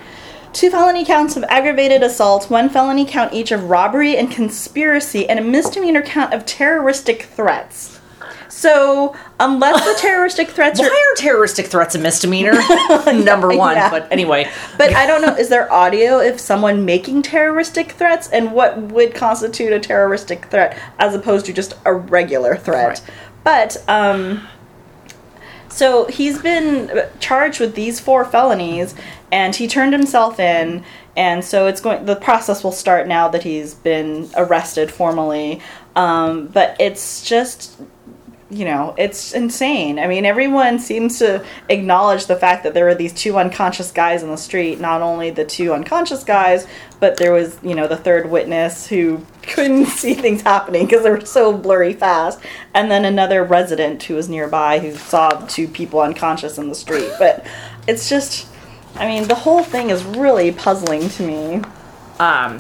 [0.54, 5.40] two felony counts of aggravated assault, one felony count each of robbery and conspiracy, and
[5.40, 8.01] a misdemeanor count of terroristic threats.
[8.50, 10.84] So, unless the terroristic threats are.
[10.84, 12.54] Why are terroristic threats a misdemeanor?
[13.14, 13.76] Number one.
[13.76, 13.90] Yeah.
[13.90, 18.52] But anyway, But I don't know, is there audio if someone making terroristic threats and
[18.52, 23.02] what would constitute a terroristic threat as opposed to just a regular threat?
[23.02, 23.16] Right.
[23.44, 24.48] But, um,
[25.72, 28.94] so he's been charged with these four felonies
[29.32, 30.84] and he turned himself in
[31.16, 35.62] and so it's going the process will start now that he's been arrested formally
[35.96, 37.82] um, but it's just
[38.52, 39.98] you know, it's insane.
[39.98, 44.24] I mean, everyone seems to acknowledge the fact that there were these two unconscious guys
[44.24, 44.80] in the street.
[44.80, 46.68] Not only the two unconscious guys,
[47.00, 51.10] but there was, you know, the third witness who couldn't see things happening because they
[51.10, 52.40] were so blurry fast.
[52.74, 57.12] And then another resident who was nearby who saw two people unconscious in the street.
[57.18, 57.46] But
[57.88, 58.48] it's just,
[58.96, 61.62] I mean, the whole thing is really puzzling to me.
[62.20, 62.60] um,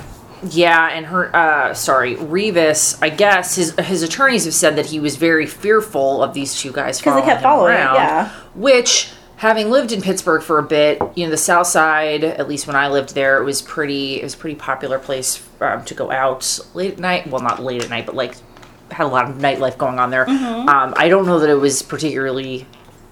[0.50, 2.98] yeah, and her, uh, sorry, Revis.
[3.02, 6.72] I guess his his attorneys have said that he was very fearful of these two
[6.72, 8.30] guys 'Cause they kept him following, around, yeah.
[8.56, 12.68] Which having lived in Pittsburgh for a bit, you know, the South Side, at least
[12.68, 14.20] when I lived there, it was pretty.
[14.20, 17.28] It was a pretty popular place um, to go out late at night.
[17.28, 18.36] Well, not late at night, but like
[18.92, 20.30] had a lot of nightlife going on there.
[20.30, 22.66] Um, I don't know that it was particularly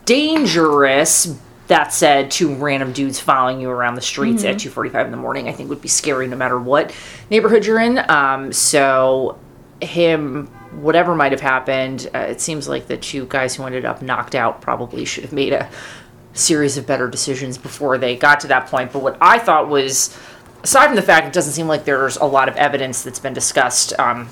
[0.06, 1.36] dangerous.
[1.70, 5.18] That said, two random dudes following you around the streets at two forty-five in the
[5.18, 6.92] morning, I think would be scary no matter what
[7.30, 8.00] neighborhood you're in.
[8.10, 9.38] Um, so,
[9.80, 10.48] him,
[10.82, 14.34] whatever might have happened, uh, it seems like the two guys who ended up knocked
[14.34, 15.70] out probably should have made a
[16.34, 18.92] series of better decisions before they got to that point.
[18.92, 20.18] But what I thought was,
[20.64, 23.34] aside from the fact it doesn't seem like there's a lot of evidence that's been
[23.34, 24.28] discussed um,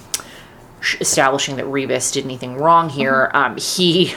[1.00, 4.16] establishing that Revis did anything wrong here, um, he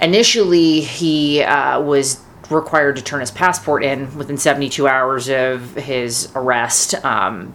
[0.00, 6.30] initially he uh, was required to turn his passport in within 72 hours of his
[6.34, 6.94] arrest.
[7.04, 7.54] Um,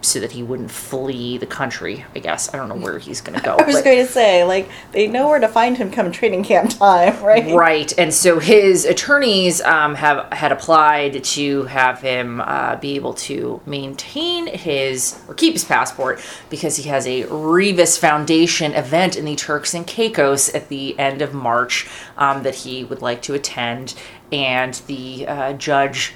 [0.00, 2.52] so that he wouldn't flee the country, I guess.
[2.54, 3.56] I don't know where he's going to go.
[3.58, 6.70] I was going to say, like, they know where to find him come training camp
[6.70, 7.54] time, right?
[7.54, 13.14] Right, and so his attorneys um, have had applied to have him uh, be able
[13.14, 19.24] to maintain his or keep his passport because he has a Revis Foundation event in
[19.24, 23.34] the Turks and Caicos at the end of March um, that he would like to
[23.34, 23.94] attend,
[24.30, 26.14] and the uh, judge.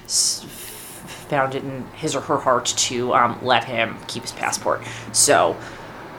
[1.32, 4.82] Found it in his or her heart to um, let him keep his passport.
[5.12, 5.56] So,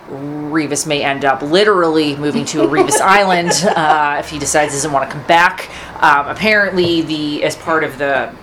[0.09, 4.77] Revis may end up literally moving to a Revis Island uh, if he decides he
[4.77, 5.69] doesn't want to come back.
[6.01, 8.33] Um, apparently, the as part of the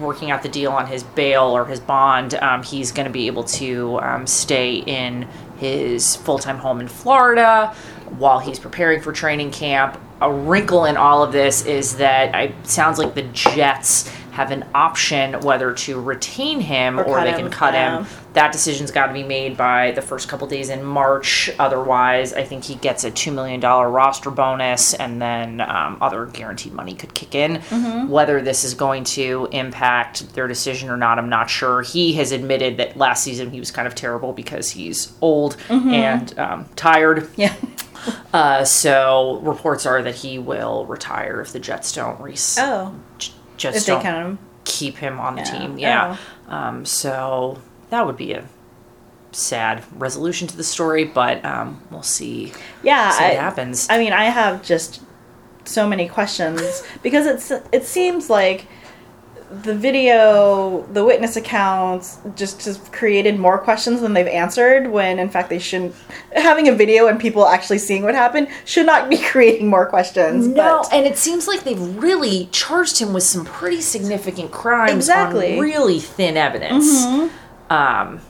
[0.00, 3.28] working out the deal on his bail or his bond, um, he's going to be
[3.28, 5.28] able to um, stay in
[5.58, 7.68] his full time home in Florida
[8.18, 9.96] while he's preparing for training camp.
[10.20, 14.64] A wrinkle in all of this is that it sounds like the Jets have an
[14.74, 17.98] option whether to retain him or, cut they him, can cut yeah.
[17.98, 21.50] him that decision's got to be made by the first couple days in March.
[21.58, 26.72] Otherwise, I think he gets a $2 million roster bonus and then um, other guaranteed
[26.72, 27.56] money could kick in.
[28.08, 31.82] Whether this is going to impact their decision or not, I'm not sure.
[31.82, 36.36] He has admitted that last season he was kind of terrible because he's old and
[36.38, 37.30] um, tired.
[37.36, 37.54] Yeah.
[38.32, 42.94] Uh, so reports are that he will retire if the Jets don't re- Oh,
[43.72, 44.38] just if don't count him.
[44.64, 45.58] keep him on the Yeah.
[45.58, 45.78] team.
[45.78, 46.16] Yeah.
[46.48, 47.58] Um, so
[47.90, 48.44] that would be a
[49.32, 53.86] sad resolution to the story, but um, we'll see, Yeah, see what I, happens.
[53.90, 55.00] I mean, I have just
[55.64, 58.66] so many questions because it's it seems like
[59.62, 64.88] the video, the witness accounts, just has created more questions than they've answered.
[64.90, 65.94] When in fact they shouldn't.
[66.34, 70.46] Having a video and people actually seeing what happened should not be creating more questions.
[70.48, 74.92] no, but- and it seems like they've really charged him with some pretty significant crimes
[74.94, 75.50] Exactly.
[75.50, 75.58] Mm-hmm.
[75.58, 77.04] on really thin evidence.
[77.70, 78.20] Um,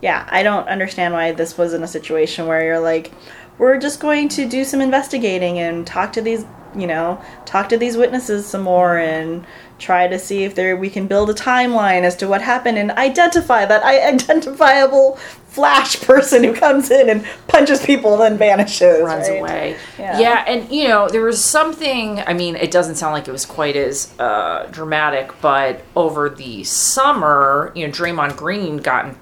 [0.00, 3.12] yeah, I don't understand why this wasn't a situation where you're like,
[3.58, 6.44] we're just going to do some investigating and talk to these,
[6.76, 9.46] you know, talk to these witnesses some more and
[9.84, 12.90] try to see if there we can build a timeline as to what happened and
[12.92, 13.82] identify that
[14.16, 15.18] identifiable
[15.54, 19.02] flash person who comes in and punches people and then vanishes.
[19.02, 19.38] runs right?
[19.38, 19.76] away.
[19.98, 20.18] Yeah.
[20.18, 20.44] Yeah.
[20.48, 23.76] and you know, there was something, I mean, it doesn't sound like it was quite
[23.76, 29.14] as uh, dramatic, but over the summer, you know, Draymond Green got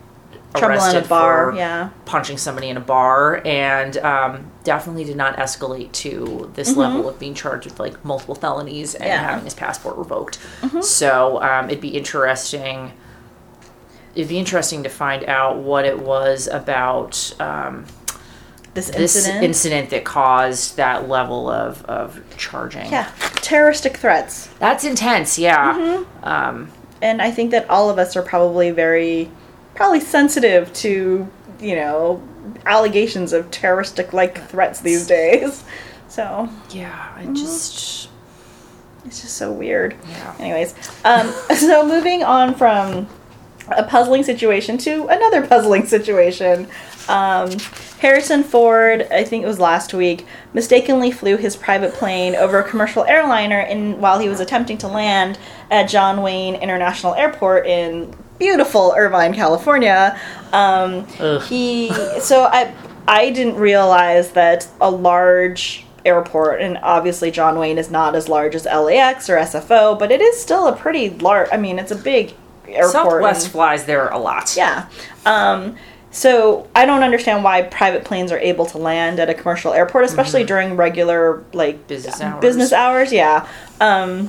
[0.61, 1.91] Trouble in a bar, for yeah.
[2.05, 7.19] punching somebody in a bar and um, definitely did not escalate to this level of
[7.19, 9.09] being charged with like multiple felonies and Mm-hmm.
[9.09, 9.17] Yeah.
[9.19, 9.29] Mm-hmm.
[9.31, 10.39] having his passport revoked.
[10.83, 12.93] So um, it'd be interesting.
[14.15, 17.87] It'd be interesting to find out what it was about um,
[18.75, 19.45] This this incident.
[19.45, 19.91] incident.
[19.91, 22.91] that caused that level of, of charging.
[22.91, 24.49] yeah, terroristic threats.
[24.59, 25.73] That's intense, yeah.
[25.75, 26.25] Mm-hmm.
[26.29, 29.31] Um, and I think that all of us are probably very,
[29.75, 31.29] probably sensitive to,
[31.61, 32.23] you know,
[32.67, 35.65] allegations of terroristic like threats these days.
[36.09, 37.11] So yeah.
[37.17, 38.11] I just.
[39.07, 39.97] it's just so weird.
[40.07, 40.37] Yeah.
[40.39, 40.75] Anyways,
[41.07, 43.09] um, so moving on from
[43.69, 46.69] a puzzling situation to another puzzling situation.
[47.09, 47.51] Um,
[47.99, 52.69] Harrison Ford, I think it was last week, mistakenly flew his private plane over a
[52.69, 55.39] commercial airliner in while he was attempting to land
[55.71, 60.19] at John Wayne International Airport in beautiful Irvine, California.
[60.53, 61.07] Um,
[61.43, 61.91] he
[62.21, 62.75] so I
[63.09, 68.55] I didn't realize that a large airport and obviously John Wayne is not as large
[68.55, 71.49] as LAX or SFO, but it is still a pretty large.
[71.53, 72.35] I mean, it's a big
[72.67, 72.93] airport.
[72.93, 74.55] Southwest and- flies there a lot.
[74.57, 74.87] yeah.
[75.25, 75.77] Um,
[76.11, 80.05] so I don't understand why private planes are able to land at a commercial airport,
[80.05, 81.87] especially during regular like Mm-hmm.
[81.87, 82.41] Business hours.
[82.43, 83.49] Business hours, yeah.
[83.81, 84.29] Um,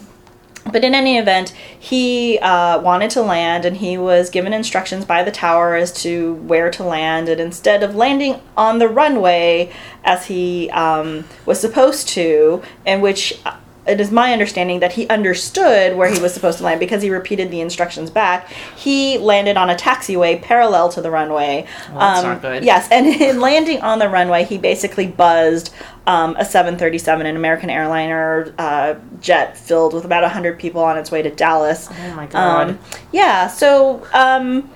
[0.71, 5.23] but in any event, he uh, wanted to land, and he was given instructions by
[5.23, 7.27] the tower as to where to land.
[7.29, 9.71] And instead of landing on the runway
[10.03, 13.41] as he um, was supposed to, in which
[13.85, 17.09] it is my understanding that he understood where he was supposed to land because he
[17.09, 18.49] repeated the instructions back.
[18.77, 21.67] He landed on a taxiway parallel to the runway.
[21.89, 22.63] Well, that's not good.
[22.63, 25.73] Yes, and in landing on the runway, he basically buzzed
[26.07, 31.11] um, a 737, an American airliner uh, jet filled with about 100 people on its
[31.11, 31.89] way to Dallas.
[31.91, 32.69] Oh my God.
[32.69, 32.79] Um,
[33.11, 34.69] yeah, so um,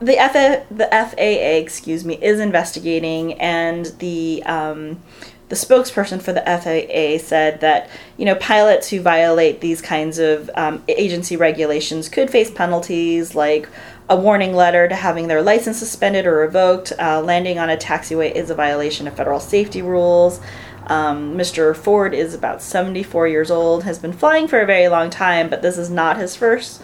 [0.00, 5.00] the F- the FAA, excuse me, is investigating, and the um,
[5.52, 10.48] the spokesperson for the FAA said that you know pilots who violate these kinds of
[10.54, 13.68] um, agency regulations could face penalties like
[14.08, 16.94] a warning letter to having their license suspended or revoked.
[16.98, 20.40] Uh, landing on a taxiway is a violation of federal safety rules.
[20.86, 21.76] Um, Mr.
[21.76, 25.60] Ford is about 74 years old, has been flying for a very long time, but
[25.60, 26.80] this is not his first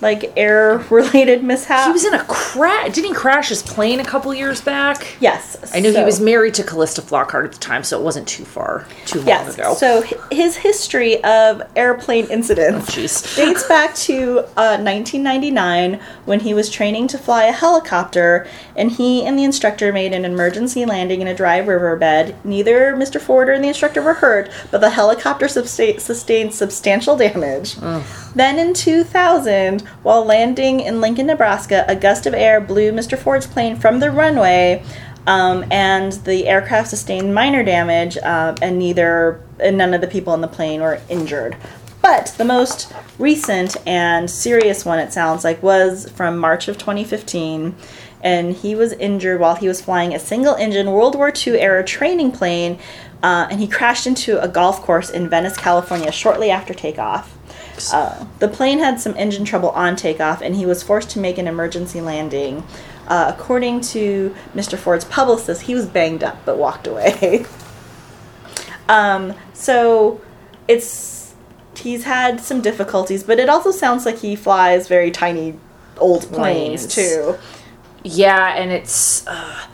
[0.00, 1.86] like air related mishap.
[1.86, 2.92] He was in a crash.
[2.94, 5.16] Didn't he crash his plane a couple years back?
[5.20, 5.56] yes.
[5.74, 8.44] I knew he was married to Calista Flockhart at the time, so it wasn't too
[8.44, 9.74] far, too long ago.
[9.74, 13.36] So his history of airplane incidents Jeez.
[13.36, 19.24] dates back to uh, 1999 when he was training to fly a helicopter, and he
[19.24, 22.36] and the instructor made an emergency landing in a dry riverbed.
[22.44, 23.20] Neither Mr.
[23.20, 27.76] Ford or the instructor were hurt, but the helicopter sustained substantial damage.
[28.36, 33.16] Then in 2000, while landing in Lincoln, Nebraska, a gust of air blew Mr.
[33.16, 34.84] Ford's plane from the runway.
[35.26, 40.34] Um, and the aircraft sustained minor damage, uh, and neither and none of the people
[40.34, 41.56] in the plane were injured.
[42.00, 47.74] But the most recent and serious one, it sounds like, was from March of 2015,
[48.22, 52.30] and he was injured while he was flying a single-engine World War II era training
[52.30, 52.78] plane,
[53.24, 57.35] uh, and he crashed into a golf course in Venice, California, shortly after takeoff.
[57.92, 61.38] Uh, the plane had some engine trouble on takeoff, and he was forced to make
[61.38, 62.64] an emergency landing.
[63.08, 64.76] Uh, according to Mr.
[64.76, 67.46] Ford's publicist, he was banged up but walked away.
[68.88, 70.20] um, so
[70.66, 71.34] it's
[71.76, 75.58] he's had some difficulties, but it also sounds like he flies very tiny
[75.98, 76.94] old planes Planes.
[76.94, 77.36] too.
[78.02, 79.26] Yeah, and it's.
[79.26, 79.66] Uh,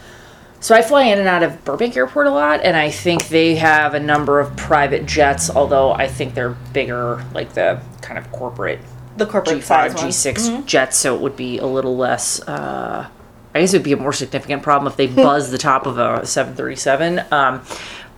[0.62, 3.56] so I fly in and out of Burbank Airport a lot, and I think they
[3.56, 8.30] have a number of private jets, although I think they're bigger, like the kind of
[8.30, 8.78] corporate
[9.16, 10.16] The corporate G5, size ones.
[10.16, 12.40] G6 jets, so it would be a little less.
[12.42, 13.08] Uh,
[13.52, 15.98] I guess it would be a more significant problem if they buzz the top of
[15.98, 17.24] a 737.
[17.32, 17.62] Um,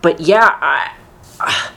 [0.02, 0.92] but yeah, I,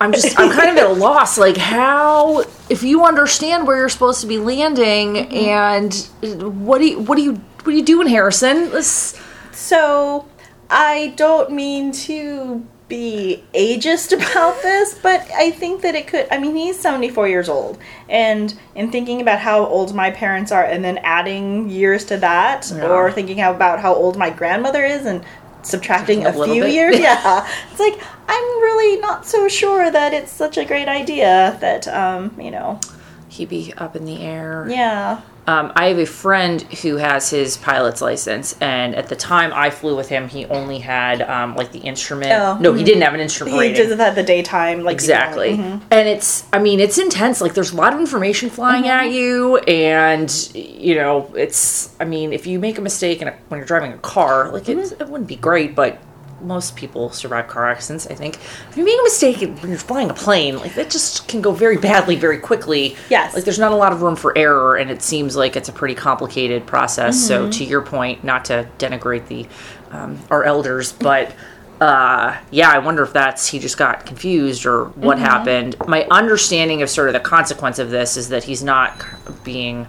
[0.00, 1.36] I'm just I'm kind of at a loss.
[1.36, 7.00] Like how if you understand where you're supposed to be landing and what do you
[7.00, 8.70] what do you what are you doing, Harrison?
[8.72, 9.20] Let's,
[9.52, 10.26] So,
[10.70, 16.26] I don't mean to be ageist about this, but I think that it could.
[16.30, 17.78] I mean, he's 74 years old.
[18.08, 22.70] And in thinking about how old my parents are and then adding years to that,
[22.74, 22.86] Yeah.
[22.88, 25.22] or thinking about how old my grandmother is and
[25.62, 26.72] subtracting a A few bit.
[26.72, 27.46] years, yeah.
[27.70, 32.34] It's like, I'm really not so sure that it's such a great idea that, um,
[32.40, 32.80] you know,
[33.28, 34.66] he'd be up in the air.
[34.70, 35.20] yeah.
[35.48, 39.70] Um, I have a friend who has his pilot's license, and at the time I
[39.70, 42.32] flew with him, he only had um, like the instrument.
[42.32, 43.76] Oh, no, he didn't have an instrument He rating.
[43.88, 45.80] just had the daytime, like, exactly, mhm.
[45.90, 47.40] and it's I mean it's intense.
[47.40, 49.06] Like there's a lot of information flying Mm-hmm.
[49.06, 53.34] at you, and you know it's I mean if you make a mistake in a,
[53.48, 55.00] when you're driving a car, like Mm-hmm.
[55.00, 55.98] it wouldn't be great, but
[56.40, 58.06] most people survive car accidents.
[58.06, 58.36] I think
[58.70, 61.52] if you make a mistake when you're flying a plane, like that just can go
[61.52, 62.96] very badly very quickly.
[63.10, 63.34] Yes.
[63.34, 65.72] like there's not a lot of room for error, and it seems like it's a
[65.72, 67.16] pretty complicated process.
[67.16, 67.26] Mm-hmm.
[67.26, 69.46] So to your point, not to denigrate the
[69.90, 71.34] um, our elders, but.
[71.80, 75.24] Uh, yeah, I wonder if that's he just got confused or what Mm-hmm.
[75.26, 75.76] happened.
[75.86, 79.00] My understanding of sort of the consequence of this is that he's not
[79.44, 79.86] being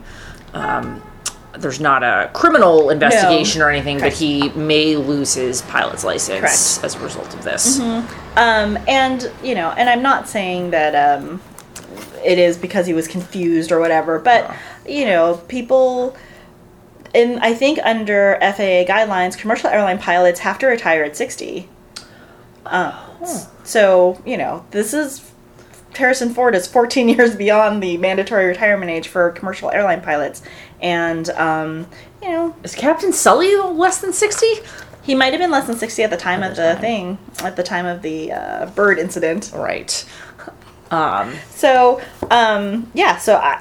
[0.53, 1.01] um,
[1.57, 4.15] there's not a criminal investigation or anything, Correct.
[4.15, 6.85] but he may lose his pilot's license Correct.
[6.85, 7.79] as a result of this.
[7.79, 11.41] Um, and you know, and I'm not saying that um,
[12.23, 14.55] it is because he was confused or whatever, but
[14.87, 16.15] you know, people.
[17.15, 21.67] And I think under FAA guidelines, commercial airline pilots have to retire at 60.
[22.67, 22.93] Um,
[23.63, 25.31] So, you know, this is
[25.95, 30.41] Harrison Ford is 14 years beyond the mandatory retirement age for commercial airline pilots.
[30.81, 31.87] And, um,
[32.21, 34.47] you know, Is Captain Sully less than sixty?
[35.01, 36.81] he might have been less than 60 at the time At of the the time.
[36.81, 39.51] thing, at the time of the uh, bird incident.
[39.55, 40.05] Right.
[40.91, 41.99] Um, So,
[42.29, 43.59] um, yeah, so I,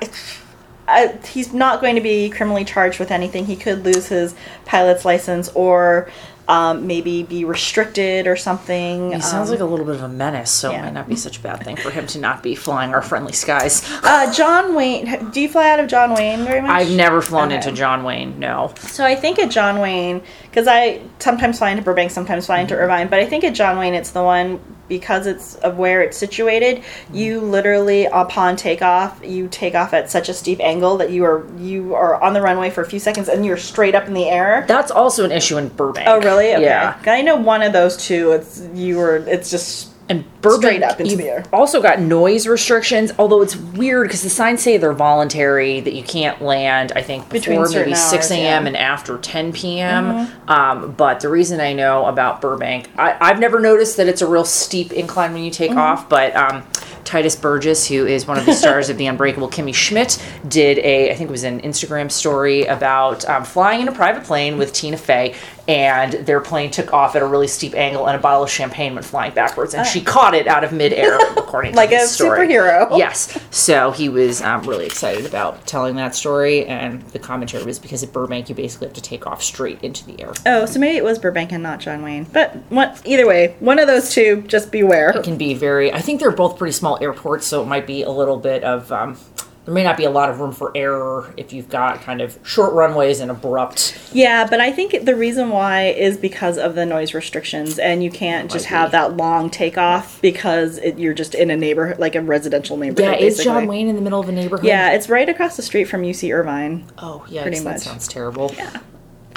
[0.87, 3.47] I, he's not going to be criminally charged with anything.
[3.47, 4.35] He could lose his
[4.67, 6.11] pilot's license or
[6.49, 9.13] um, maybe be restricted or something.
[9.13, 10.79] he sounds Um, like a little bit of a menace, so yeah.
[10.79, 13.03] it might not be such a bad thing for him to not be flying our
[13.03, 13.83] friendly skies.
[14.03, 15.31] uh, John Wayne.
[15.31, 16.71] Do you fly out of John Wayne very much?
[16.71, 17.57] I've never flown Okay.
[17.57, 18.39] into John Wayne.
[18.41, 18.73] No.
[18.79, 22.75] So I think at John Wayne, because I sometimes fly into Burbank, sometimes fly into
[22.75, 22.83] Mm-hmm.
[22.85, 24.59] Irvine, but I think at John Wayne it's the one
[24.89, 26.83] because it's of where it's situated,
[27.13, 31.47] you literally upon takeoff, you take off at such a steep angle that you are
[31.59, 34.29] you are on the runway for a few seconds and you're straight up in the
[34.29, 34.65] air.
[34.67, 36.09] That's also an issue in Burbank.
[36.09, 36.55] Oh really?
[36.55, 36.63] Okay.
[36.63, 37.01] Yeah.
[37.07, 38.33] I know one of those two.
[38.33, 39.17] It's you were.
[39.17, 41.45] It's just And Burbank Straight up into the air.
[41.53, 46.03] also got noise restrictions, although it's weird because the signs say they're voluntary, that you
[46.03, 48.41] can't land, I think, Between before certain maybe 6 a.m.
[48.43, 48.57] yeah.
[48.59, 48.67] Mm-hmm.
[48.69, 50.29] and after 10 p.m.
[50.49, 54.27] Um, but the reason I know about Burbank, I, I've never noticed that it's a
[54.27, 55.79] real steep incline when you take Mm-hmm.
[55.79, 56.65] off, but um,
[57.09, 61.11] Tituss Burgess, who is one of the stars of The Unbreakable Kimmy Schmidt, did a,
[61.11, 64.75] I think it was an Instagram story about um, flying in a private plane with
[64.75, 65.35] Tina Fey,
[65.67, 68.95] and their plane took off at a really steep angle, and a bottle of champagne
[68.95, 71.91] went flying backwards, and she caught it out of midair, according to the colour.
[71.91, 72.47] Like a story.
[72.49, 72.99] superhero.
[72.99, 73.39] Yes.
[73.51, 78.03] So he was um, really excited about telling that story, and the commentary was because
[78.03, 80.33] at Burbank, you basically have to take off straight into the air.
[80.47, 82.25] oh, so maybe it was Burbank and not John Wayne.
[82.25, 83.01] But what?
[83.07, 84.43] Either way, one of those two.
[84.47, 85.11] Just beware.
[85.11, 88.03] It can be very, I think they're both pretty small airports, so it might be
[88.03, 89.17] a little bit of, um,
[89.65, 92.39] there may not be a lot of room for error if you've got kind of
[92.43, 93.99] short runways and abrupt.
[94.15, 98.11] Yeah, but I think the reason why is because of the noise restrictions, and you
[98.11, 102.23] can't just have that long takeoff because it, you're just in a neighborhood, like a
[102.23, 103.21] residential neighborhood.
[103.21, 103.67] Yeah, is John.
[103.67, 104.65] Wayne in the middle of a neighborhood?
[104.65, 106.87] Yeah, it's right across the street from UC Irvine.
[106.97, 107.81] Oh, yeah, Pretty that much.
[107.83, 108.51] sounds terrible.
[108.57, 108.75] Yeah.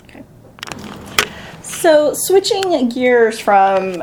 [0.03, 0.23] Okay.
[1.61, 4.01] So switching gears from,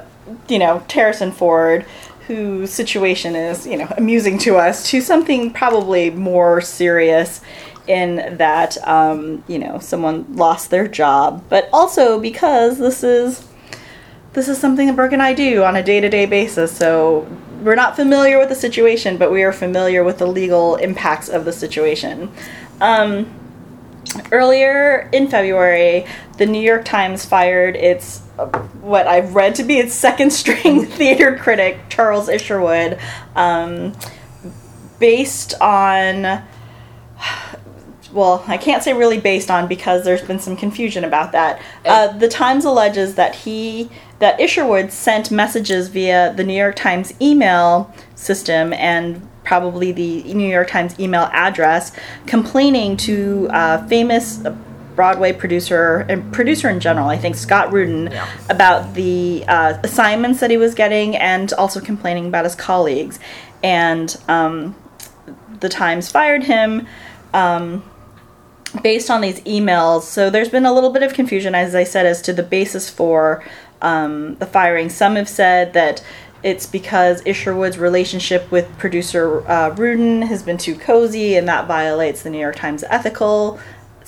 [0.49, 1.87] you know, Harrison Ford,
[2.29, 7.41] whose situation is, you know, amusing to us, to something probably more serious
[7.87, 13.49] in that, um, you know, someone lost their job, but also because this is
[14.35, 16.77] this is something that Brooke and I do on a day to day basis.
[16.77, 17.27] So
[17.63, 21.47] we're not familiar with the situation, but we are familiar with the legal impacts of
[21.47, 22.31] the situation.
[22.83, 23.35] Um,
[24.33, 26.07] earlier in February,
[26.37, 28.21] the New York Times fired its
[28.81, 32.99] what I've read to be its second string theater critic, Charles Isherwood,
[33.35, 33.95] um,
[34.99, 36.43] based on.
[38.11, 41.61] Well, I can't say really based on because there's been some confusion about that.
[41.85, 47.13] Uh, the Times alleges that he that Isherwood sent messages via the New York Times
[47.21, 51.91] email system and probably the New York Times email address,
[52.27, 54.45] complaining to uh, famous
[54.95, 58.29] Broadway producer and producer in general, I think Scott Rudin, Yeah.
[58.51, 63.19] about the uh, assignments that he was getting and also complaining about his colleagues.
[63.63, 64.75] And um,
[65.61, 66.87] the Times fired him
[67.33, 67.83] um,
[68.83, 70.03] based on these emails.
[70.03, 72.91] So there's been a little bit of confusion, as I said, as to the basis
[72.91, 73.43] for
[73.81, 74.91] um, the firing.
[74.91, 76.03] Some have said that
[76.43, 82.23] it's because Isherwood's relationship with producer uh, Rudin has been too cozy and that violates
[82.23, 83.59] the New York Times ethical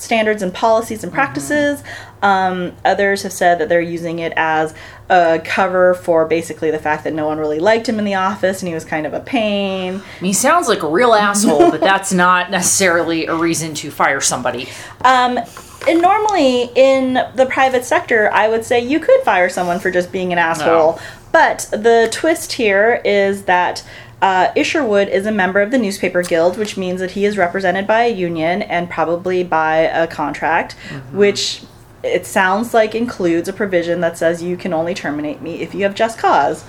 [0.01, 1.83] standards and policies and practices.
[2.23, 4.73] Um, others have said that they're using it as
[5.09, 8.61] a cover for basically the fact that no one really liked him in the office
[8.61, 9.95] and he was kind of a pain.
[9.95, 13.91] I mean, he sounds like a real asshole, but that's not necessarily a reason to
[13.91, 14.67] fire somebody.
[15.03, 15.39] Um,
[15.87, 20.11] and normally in the private sector, I would say you could fire someone for just
[20.11, 20.93] being an asshole.
[20.93, 20.99] No.
[21.31, 23.83] But the twist here is that
[24.21, 27.87] uh, Isherwood is a member of the Newspaper Guild, which means that he is represented
[27.87, 30.73] by a union and probably by a contract,
[31.11, 31.63] which
[32.03, 35.83] it sounds like includes a provision that says you can only terminate me if you
[35.83, 36.63] have just cause.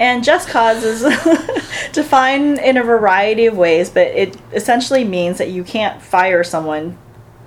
[0.00, 1.02] And just cause is
[1.92, 6.98] defined in a variety of ways, but it essentially means that you can't fire someone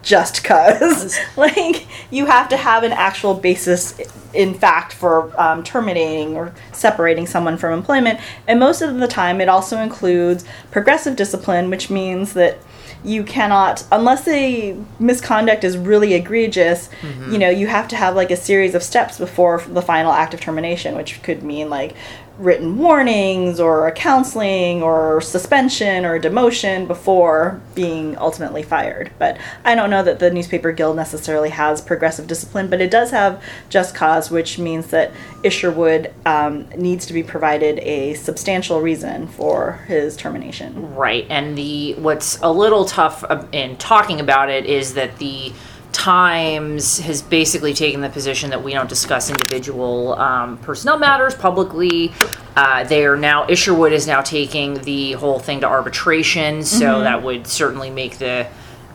[0.06, 1.18] just cause.
[1.36, 4.00] like, you have to have an actual basis
[4.34, 8.20] in fact for um, terminating or separating someone from employment.
[8.48, 12.60] And most of the time, it also includes progressive discipline, which means that
[13.04, 16.90] you cannot unless the misconduct is really egregious
[17.30, 20.34] you know you have to have like a series of steps before the final act
[20.34, 21.94] of termination which could mean like
[22.38, 29.12] written warnings or a counseling or suspension or demotion before being ultimately fired.
[29.18, 33.12] But i don't know that the newspaper guild necessarily has progressive discipline but it does
[33.12, 35.12] have just cause which means that
[35.44, 40.96] isherwood um, needs to be provided a substantial reason for his termination.
[40.96, 45.54] Right, and the what's a little tough uh, in talking about it is that the
[45.96, 52.12] Times has basically taken the position that we don't discuss individual um, personnel matters publicly.
[52.56, 57.24] Uh, they are now Isherwood is now taking the whole thing to arbitration, so that
[57.24, 58.46] would certainly make the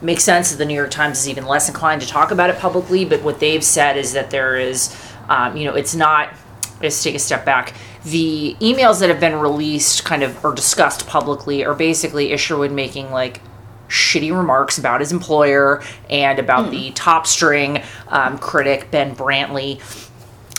[0.02, 2.58] make sense that the New York Times is even less inclined to talk about it
[2.58, 3.04] publicly.
[3.04, 4.94] But what they've said is that there is,
[5.28, 6.34] um, you know, it's not.
[6.82, 7.74] Let's take a step back.
[8.04, 13.10] The emails that have been released, kind of, or discussed publicly, are basically Isherwood making
[13.10, 13.40] like
[13.90, 19.80] shitty remarks about his employer and about the top string um, critic Ben Brantley,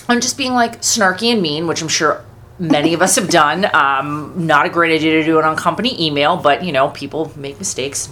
[0.07, 2.23] and just being like snarky and mean, which I'm sure
[2.59, 3.65] many of us have done.
[3.73, 7.31] Um, not a great idea to do it on company email, but you know, people
[7.35, 8.09] make mistakes.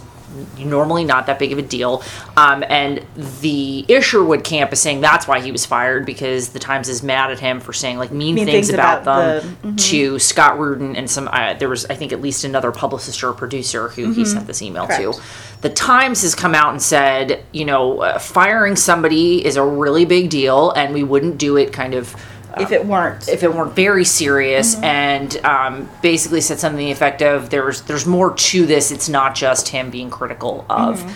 [0.58, 2.02] Normally, not that big of a deal.
[2.36, 3.04] Um, and
[3.40, 7.30] the Isherwood camp is saying that's why he was fired because the Times is mad
[7.30, 9.90] at him for saying like mean, Mean things, things about, about them the- mhm.
[9.90, 11.28] to Scott Rudin and some.
[11.28, 14.62] Uh, there was, I think, at least another publicist or producer who he sent this
[14.62, 14.92] email to.
[14.92, 15.60] Mm-hmm.
[15.62, 20.04] The Times has come out and said, you know, uh, firing somebody is a really
[20.04, 22.14] big deal, and we wouldn't do it kind of
[22.58, 23.28] if it weren't.
[23.28, 24.84] if it weren't very serious Mm-hmm.
[24.84, 29.08] and um, basically said something to the effect of there's there's more to this it's
[29.08, 31.12] not just him being critical of Mm-hmm.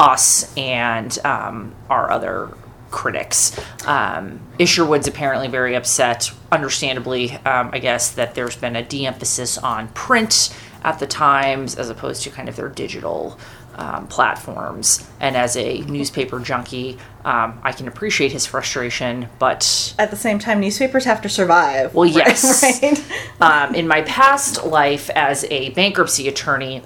[0.00, 2.50] us and um, our other
[2.90, 9.58] critics um, isherwood's apparently very upset understandably um, i guess that there's been a de-emphasis
[9.58, 13.38] on print at the times as opposed to kind of their digital
[13.76, 20.10] um, platforms and as a newspaper junkie um, i can appreciate his frustration but at
[20.10, 21.94] the same time, newspapers have to survive.
[21.94, 22.62] well, yes.
[22.82, 23.04] right?
[23.40, 26.82] Um, in my past life as a bankruptcy attorney,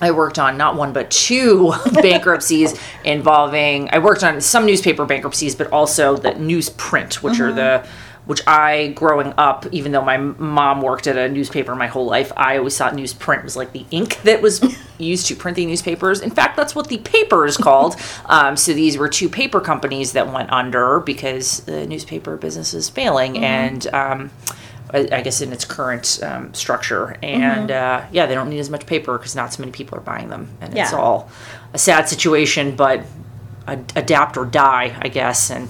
[0.00, 3.88] I worked on not one but two bankruptcies involving.
[3.92, 7.86] I worked on some newspaper bankruptcies, but also the newsprint, which are the
[8.24, 12.32] which I, growing up, even though my mom worked at a newspaper my whole life,
[12.36, 14.62] I always thought newsprint was like the ink that was
[14.98, 16.20] used to print the newspapers.
[16.20, 17.96] In fact, that's what the paper is called.
[18.26, 22.88] Um, so these were two paper companies that went under because the newspaper business is
[22.88, 24.30] failing, and um,
[24.90, 27.16] I, guess in its current um, structure.
[27.22, 30.02] And uh, yeah, they don't need as much paper because not so many people are
[30.02, 31.30] buying them, and it's all
[31.74, 32.76] a sad situation.
[32.76, 33.04] But
[33.66, 35.50] ad- adapt or die, I guess.
[35.50, 35.68] And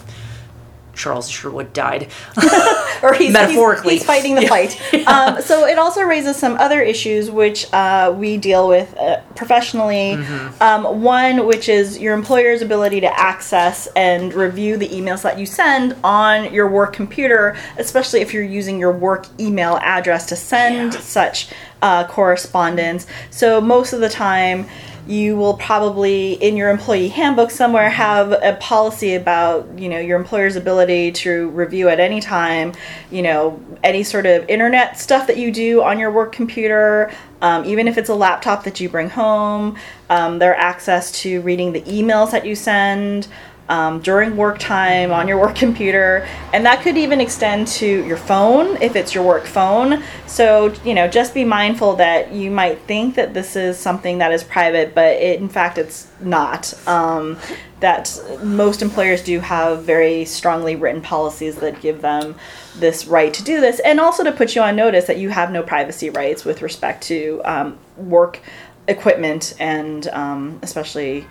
[0.94, 2.10] Charles Isherwood died.
[3.02, 3.94] or he's Metaphorically.
[3.94, 4.80] he's, he's fighting the fight.
[5.06, 10.16] Um, so it also raises some other issues which uh, we deal with uh, professionally.
[10.16, 10.62] Mm-hmm.
[10.62, 15.46] Um, one, which is your employer's ability to access and review the emails that you
[15.46, 20.94] send on your work computer, especially if you're using your work email address to send
[20.94, 21.00] Yeah.
[21.00, 21.48] such
[21.82, 23.06] uh, correspondence.
[23.30, 24.66] So most of the time.
[25.06, 30.18] You will probably in your employee handbook somewhere have a policy about you know your
[30.18, 32.72] employer's ability to review at any time
[33.10, 37.10] you know any sort of internet stuff that you do on your work computer
[37.42, 39.76] um, even if it's a laptop that you bring home.
[40.08, 43.26] Um, their access to reading the emails that you send
[43.72, 48.18] um, during work time on your work computer and that could even extend to your
[48.18, 50.02] phone if it's your work phone.
[50.26, 54.30] So you know just be mindful that you might think that this is something that
[54.30, 56.72] is private but it, in fact it's not.
[56.86, 57.38] Um,
[57.80, 62.36] that most employers do have very strongly written policies that give them
[62.76, 65.50] this right to do this and also to put you on notice that you have
[65.50, 68.38] no privacy rights with respect to um, work
[68.86, 71.26] equipment and um, especially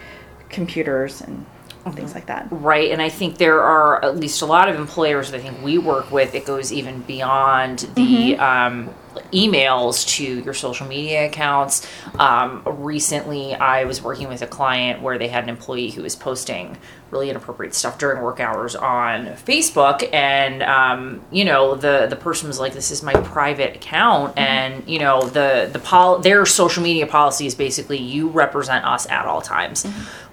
[0.49, 1.45] computers and
[1.89, 5.31] things like that Right, and I think there are at least a lot of employers
[5.31, 6.35] that I think we work with.
[6.35, 8.93] It goes even beyond the um,
[9.31, 11.87] emails to your social media accounts.
[12.19, 16.15] Um, recently, I was working with a client where they had an employee who was
[16.15, 16.77] posting
[17.09, 22.47] really inappropriate stuff during work hours on Facebook, and um, you know the the person
[22.47, 26.83] was like, "This is my private account," and you know the the pol- their social
[26.83, 29.85] media policy is basically you represent us at all times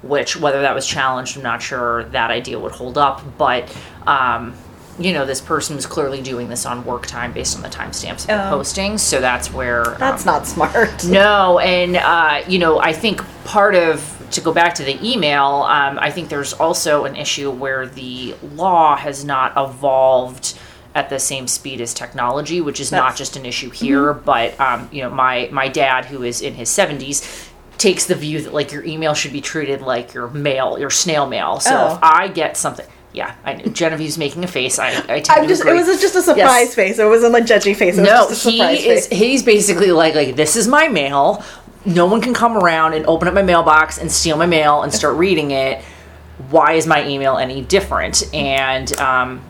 [0.02, 3.74] which whether that was challenged i'm not sure that idea would hold up but
[4.06, 4.54] um,
[4.98, 8.22] you know this person was clearly doing this on work time based on the timestamps
[8.22, 8.58] of the Oh.
[8.58, 13.22] postings so that's where that's um, not smart no and uh, you know i think
[13.44, 17.50] part of to go back to the email um, i think there's also an issue
[17.50, 20.58] where the law has not evolved
[20.94, 24.88] at the same speed as technology which is not just an issue here but um,
[24.90, 28.72] you know my my dad who is in his 70s takes the view that like
[28.72, 31.94] your email should be treated like your mail your snail mail so Oh.
[31.94, 32.86] if i get something
[33.18, 33.70] yeah I, knew.
[33.70, 35.64] genevieve's making a face i, I tend I'm just.
[35.64, 36.74] It was just a surprise Yes.
[36.74, 36.98] face.
[36.98, 37.98] It wasn't a judgy face.
[37.98, 39.06] It No, was just a he is.
[39.06, 39.18] face.
[39.18, 41.42] He's basically like like this is my mail.
[41.84, 44.92] No one can come around and open up my mailbox and steal my mail and
[44.92, 45.82] start reading it.
[46.50, 48.22] Why is my email any different?
[48.34, 49.40] And um,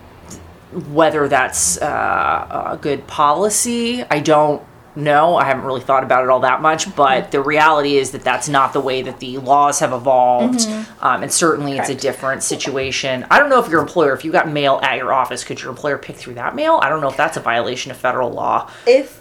[0.92, 4.62] whether that's uh, a good policy, I don't
[4.98, 5.36] know.
[5.36, 6.94] I haven't really thought about it all that much.
[6.94, 10.68] But the reality is that that's not the way that the laws have evolved,
[11.00, 13.24] um, and certainly it's a different situation.
[13.30, 15.70] I don't know if your employer, if you got mail at your office, could your
[15.70, 16.78] employer pick through that mail?
[16.82, 18.70] I don't know if that's a violation of federal law.
[18.86, 19.20] If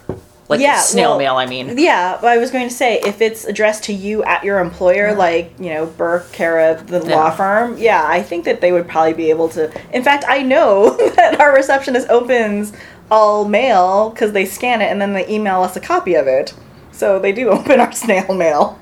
[0.50, 1.78] Like Yeah, snail well, mail, I mean.
[1.78, 5.14] yeah, but I was going to say if it's addressed to you at your employer,
[5.14, 7.16] like you know Burke, Cara, the Yeah.
[7.18, 7.78] law firm.
[7.78, 9.70] Yeah, I think that they would probably be able to.
[9.94, 12.72] In fact, I know that our receptionist opens
[13.10, 16.54] all mail because they scan it and then they email us a copy of it.
[16.92, 18.80] So they do open our snail mail.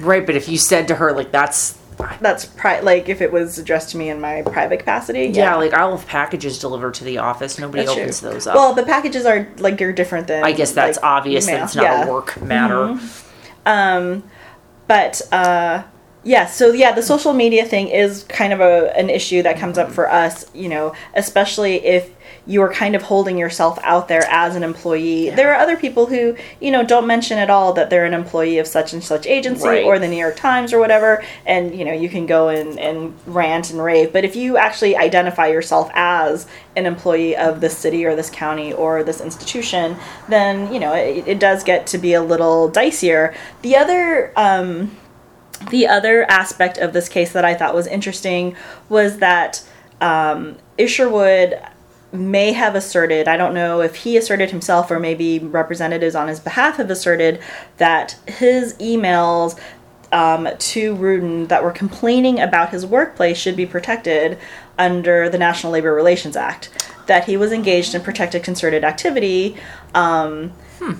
[0.00, 1.78] Right, but if you said to her, like, that's
[2.20, 5.26] that's pri- like if it was addressed to me in my private capacity.
[5.26, 7.58] Yeah, like I'll have packages delivered to the office.
[7.58, 8.30] Nobody That's opens true.
[8.30, 8.54] those up.
[8.54, 10.42] Well, the packages are like you're different than.
[10.42, 12.04] I guess that's like, obvious that it's not Yeah.
[12.06, 12.98] a work matter.
[13.66, 14.22] Um,
[14.88, 15.82] but uh,
[16.24, 19.76] yeah, so yeah, the social media thing is kind of a an issue that comes
[19.76, 20.46] up for us.
[20.54, 22.10] You know, especially if
[22.46, 25.30] you are kind of holding yourself out there as an employee.
[25.30, 28.58] There are other people who you know don't mention at all that they're an employee
[28.58, 29.84] of such and such agency Right.
[29.84, 33.14] or the New York Times or whatever, and you know you can go and, and
[33.26, 34.12] rant and rave.
[34.12, 38.72] But if you actually identify yourself as an employee of this city or this county
[38.72, 39.96] or this institution,
[40.28, 43.34] then you know it, it does get to be a little dicier.
[43.62, 44.96] The other um,
[45.70, 48.56] the other aspect of this case that I thought was interesting
[48.88, 49.62] was that
[50.00, 51.60] um, Isherwood
[52.12, 56.40] may have asserted, I don't know if he asserted himself or maybe representatives on his
[56.40, 57.40] behalf have asserted,
[57.76, 59.58] that his emails
[60.12, 64.38] um, to Rudin that were complaining about his workplace should be protected
[64.78, 66.70] under the National Labor Relations Act.
[67.06, 69.56] That he was engaged in protected concerted activity.
[69.94, 70.52] Um,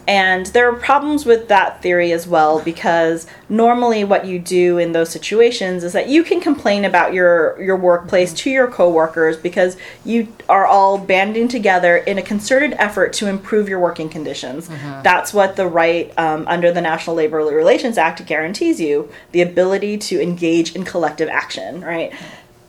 [0.06, 4.92] And there are problems with that theory as well because normally what you do in
[4.92, 9.76] those situations is that you can complain about your your workplace to your coworkers because
[10.04, 14.68] you are all banding together in a concerted effort to improve your working conditions.
[15.02, 19.98] That's what the right um, under the National Labor Relations Act guarantees you the ability
[19.98, 21.80] to engage in collective action.
[21.80, 22.12] Right.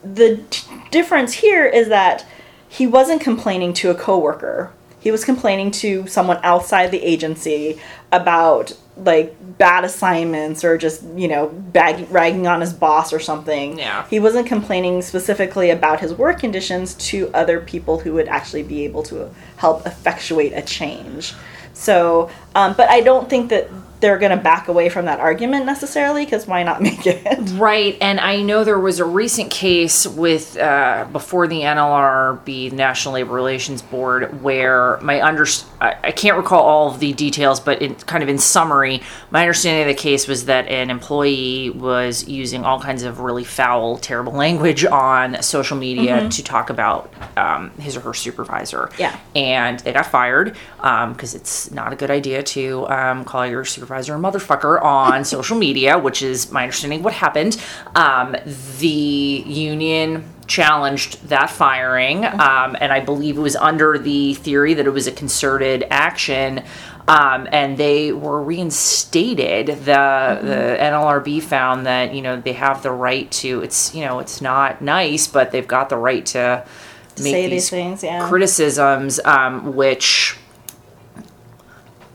[0.03, 2.25] The t- difference here is that
[2.67, 4.71] he wasn't complaining to a coworker
[5.01, 7.79] he was complaining to someone outside the agency
[8.11, 13.77] about like bad assignments or just you know bag- ragging on his boss or something
[13.79, 14.05] Yeah.
[14.09, 18.83] he wasn't complaining specifically about his work conditions to other people who would actually be
[18.85, 21.33] able to help effectuate a change
[21.73, 23.69] so um, but i don't think that
[24.01, 27.21] they're going to back away from that argument necessarily because why not make it
[27.53, 33.13] Right, and I know there was a recent case with uh, before the NLRB, National
[33.13, 35.45] Labor Relations Board, where my under
[35.79, 39.41] I, I can't recall all of the details, but in kind of in summary, my
[39.41, 43.97] understanding of the case was that an employee was using all kinds of really foul,
[43.97, 48.89] terrible language on social media to talk about um, his or her supervisor.
[48.97, 49.17] Yeah.
[49.35, 53.90] and they got fired because it's not a good idea to um, call your supervisor
[53.93, 57.61] a motherfucker on social media, which is my understanding what happened.
[57.95, 58.35] Um,
[58.79, 64.85] the union challenged that firing, um, and I believe it was under the theory that
[64.85, 66.63] it was a concerted action.
[67.07, 69.67] Um, and they were reinstated.
[69.67, 73.61] The the NLRB found that you know they have the right to.
[73.61, 76.63] It's you know it's not nice, but they've got the right to
[77.17, 80.37] make say these these things yeah criticisms, um, which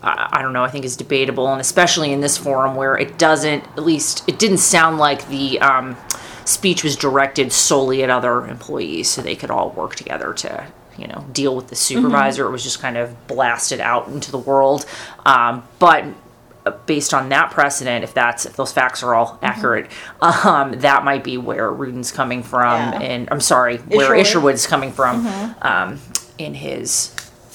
[0.03, 3.19] I, I don't know, I think is debatable, and especially in this forum where it
[3.19, 5.97] doesn't, at least, it didn't sound like the um,
[6.45, 10.67] speech was directed solely at other employees, so they could all work together to,
[10.99, 12.47] you know, deal with the supervisor.
[12.47, 14.87] It was just kind of blasted out into the world,
[15.25, 16.05] um, but.
[16.05, 19.89] uh, Based on that precedent, if that's if those facts are all accurate,
[20.21, 22.99] um, that might be where Rudin's coming from, Yeah.
[23.01, 25.27] and I'm sorry, where Isherwood's coming from
[25.63, 26.01] um,
[26.39, 27.09] in his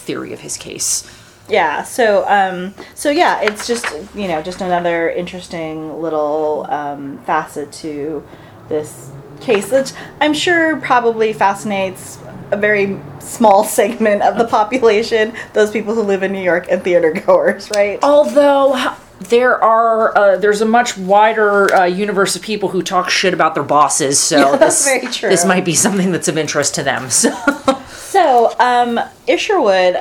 [0.05, 1.03] theory of his case.
[1.51, 3.85] Yeah so um so yeah it's just
[4.15, 8.23] you know just another interesting little um facet to
[8.69, 9.91] this case which
[10.21, 12.19] i'm sure probably fascinates
[12.51, 16.83] a very small segment of the population those people who live in new york and
[16.83, 18.95] theater goers right Although
[19.29, 23.53] there are, uh, there's a much wider uh, universe of people who talk shit about
[23.53, 24.19] their bosses.
[24.19, 25.29] So Yeah, that's this, very true.
[25.29, 27.07] this might be something that's of interest to them.
[27.21, 29.95] So So, um, Isherwood,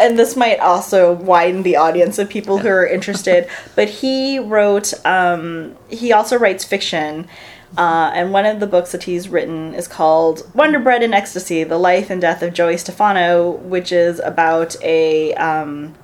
[0.00, 4.92] and this might also widen the audience of people who are interested, but he wrote,
[5.04, 7.28] um, he also writes fiction.
[7.76, 11.64] Uh, and one of the books that he's written is called Wonder Bread and Ecstasy
[11.64, 15.94] The Life and Death of Joey Stefano, which is about a um,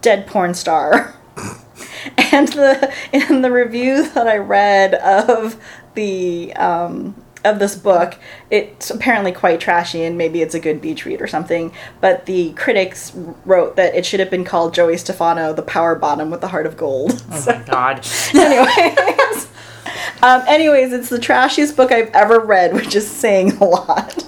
[0.00, 1.14] dead porn star.
[2.16, 5.60] and the in the review that I read of
[5.94, 8.16] the um, of this book,
[8.50, 11.72] it's apparently quite trashy, and maybe it's a good beach read or something.
[12.00, 13.12] But the critics
[13.44, 16.66] wrote that it should have been called Joey Stefano, the power bottom with the heart
[16.66, 17.22] of gold.
[17.30, 19.48] oh my god, anyways,
[20.22, 24.24] um, anyways, it's the trashiest book I've ever read, which is saying a lot.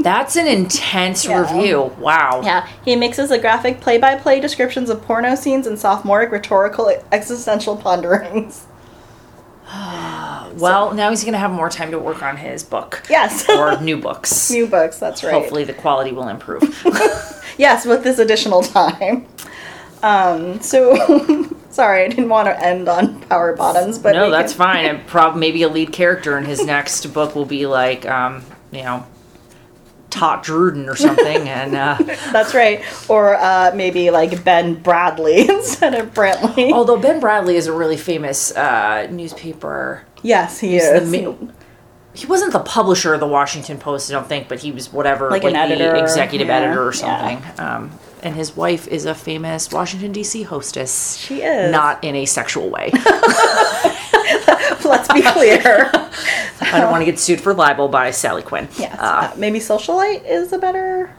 [0.00, 1.40] that's an intense Yeah.
[1.40, 1.94] review.
[1.98, 2.42] Wow.
[2.44, 8.66] Yeah, he mixes the graphic play-by-play descriptions of porno scenes and sophomoric rhetorical existential ponderings.
[10.56, 13.48] Well, now he's gonna have more time to work on his book Yes.
[13.48, 14.50] or new books.
[14.52, 15.32] New books, that's right.
[15.32, 16.62] Hopefully, the quality will improve.
[17.56, 19.26] Yes, with this additional time.
[20.02, 24.58] Um, so, sorry, I didn't want to end on power bottoms, but No, that's can-
[24.58, 24.86] fine.
[24.86, 28.42] And prob maybe a lead character in his next book will be like, um,
[28.72, 29.06] you know,
[30.14, 31.98] Tot Druden or something, and uh,
[32.32, 32.82] That's right.
[33.10, 36.72] Or uh, maybe like Ben Bradlee instead of Brantley.
[36.72, 40.04] although Ben Bradlee is a really famous uh, newspaper.
[40.22, 41.10] yes, he the is.
[41.10, 41.34] ma-
[42.14, 45.30] He wasn't the publisher of the Washington Post, I don't think, but he was whatever,
[45.30, 47.40] Like an editor, executive yeah, editor or yeah.
[47.40, 47.60] something.
[47.66, 47.90] Um,
[48.22, 50.44] and his wife is a famous Washington D.C.
[50.44, 51.16] hostess.
[51.16, 51.72] She is.
[51.72, 52.90] not in a sexual way.
[54.88, 55.90] Let's be clear.
[56.60, 58.68] I don't want to get sued for libel by Sally Quinn.
[58.78, 58.98] yes.
[58.98, 61.14] Uh, Uh, maybe socialite is a better.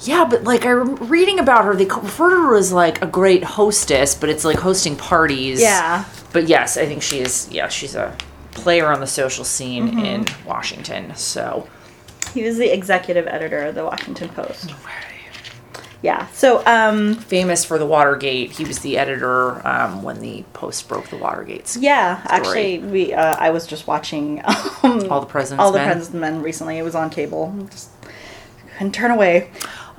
[0.00, 3.44] yeah, but like I'm reading about her, they refer to her as like a great
[3.44, 5.60] hostess, but it's like hosting parties.
[5.60, 6.04] Yeah.
[6.32, 7.48] But yes, I think she is.
[7.50, 8.16] Yeah, she's a
[8.52, 10.04] player on the social scene Mm-hmm.
[10.04, 11.14] in Washington.
[11.16, 11.68] So
[12.34, 14.72] He was the executive editor of the Washington Post.
[16.02, 16.26] Yeah.
[16.32, 18.50] So, um, famous for the Watergate.
[18.50, 21.76] He was the editor um, when the Post broke the Watergate.
[21.78, 24.42] yeah, actually, we uh, I was just watching
[24.82, 25.86] um, All the President's All the Men.
[25.86, 26.78] President's Men recently.
[26.78, 27.54] It was on cable.
[27.70, 27.90] Just
[28.76, 29.50] couldn't turn away.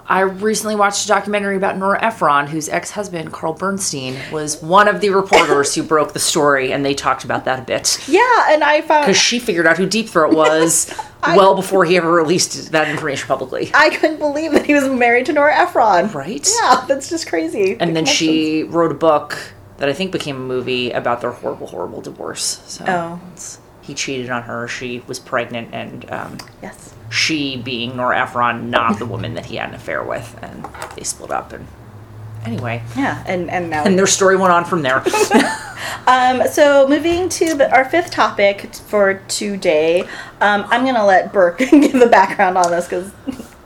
[0.06, 4.99] I recently watched a documentary about Nora Ephron, whose ex-husband Carl Bernstein was one of
[4.99, 7.97] the reporters who broke the story, and they talked about that a bit.
[8.10, 10.93] Yeah, and I found because she figured out who Deep Throat was
[11.24, 13.72] well before he ever released that information publicly.
[13.74, 16.12] I couldn't believe that he was married to Nora Ephron.
[16.12, 16.47] Right?
[16.62, 17.78] Yeah, that's just crazy.
[17.80, 19.38] And The then she wrote a book
[19.78, 22.62] that I think became a movie about their horrible, horrible divorce.
[22.66, 23.22] So Oh.
[23.82, 24.68] he cheated on her.
[24.68, 26.93] She was pregnant, and um, Yes.
[27.14, 31.03] She, being Nora Ephron, not the woman that he had an affair with, and they
[31.03, 31.53] split up.
[31.53, 31.68] And
[32.43, 35.03] anyway, Yeah, and and now and their story went on from there.
[36.07, 40.01] Um, so moving to our fifth topic for today,
[40.41, 43.11] um, I'm gonna let Burke give the background on this because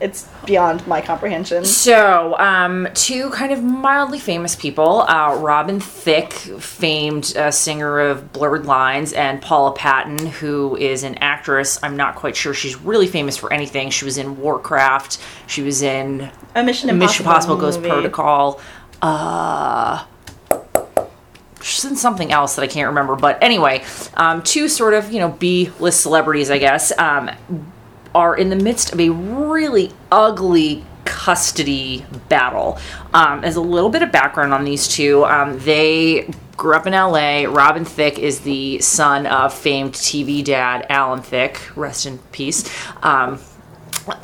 [0.00, 1.64] it's beyond my comprehension.
[1.64, 8.32] So, um, two kind of mildly famous people uh, Robin Thicke, famed uh, singer of
[8.32, 11.78] Blurred Lines, and Paula Patton, who is an actress.
[11.82, 13.90] I'm not quite sure she's really famous for anything.
[13.90, 17.90] She was in Warcraft, she was in A Mission Impossible, Mission Impossible Ghost movie.
[17.90, 18.60] Protocol.
[19.00, 20.04] Uh,
[21.62, 23.16] she's in something else that I can't remember.
[23.16, 23.84] But anyway,
[24.14, 27.30] um, two sort of, you know, B list celebrities, I guess, um,
[28.18, 32.76] are in the midst of a really ugly custody battle.
[33.14, 36.94] Um, as a little bit of background on these two, um, they grew up in
[36.94, 37.44] LA.
[37.44, 42.68] Robin Thicke is the son of famed TV dad Alan Thicke, rest in peace.
[43.04, 43.38] Um,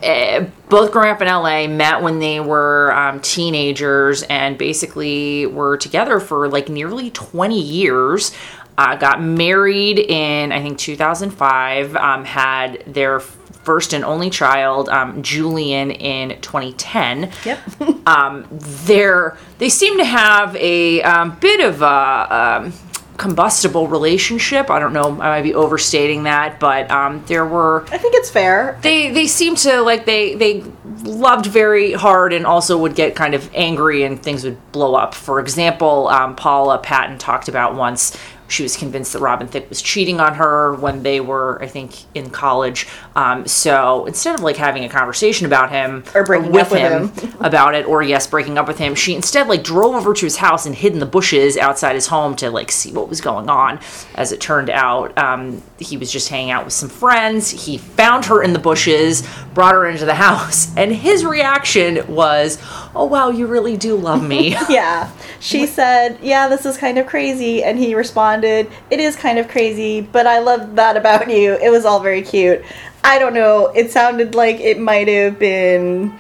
[0.03, 5.77] eh, both growing up in LA, met when they were um, teenagers, and basically were
[5.77, 8.33] together for like nearly 20 years.
[8.77, 13.21] Uh, got married in, I think, 2005, um, had their
[13.65, 17.59] first and only child, um, Julian, in 2010 Yep.
[18.07, 22.73] um, they're they seem to have a um, bit of a um,
[23.17, 24.71] combustible relationship.
[24.71, 28.31] I don't know, I might be overstating that, but um, there were I think it's
[28.31, 28.79] fair.
[28.83, 30.65] they they seem to like they they
[31.05, 35.15] loved very hard and also would get kind of angry and things would blow up.
[35.15, 38.17] For example, um, Paula Patton talked about once
[38.55, 41.95] she was convinced that Robin Thicke was cheating on her when they were, I think,
[42.15, 42.87] in college.
[43.17, 47.35] Um, so instead of like having a conversation about him Or breaking up with him
[47.41, 50.37] about it, or yes, breaking up with him, she instead like drove over to his
[50.37, 53.51] house and hid in the bushes outside his home to like see what was going
[53.51, 53.81] on.
[54.15, 57.51] As it turned out, um, he was just hanging out with some friends.
[57.51, 62.59] He found her in the bushes, brought her into the house, and his reaction was,
[62.95, 65.11] "Oh wow, you really do love me." Yeah.
[65.41, 69.49] She said, "Yeah, this is kind of crazy," and he responded, "It is kind of
[69.49, 71.55] crazy, but I love that about you.
[71.55, 72.63] It was all very cute."
[73.05, 73.67] I don't know.
[73.69, 76.19] It sounded like it might have been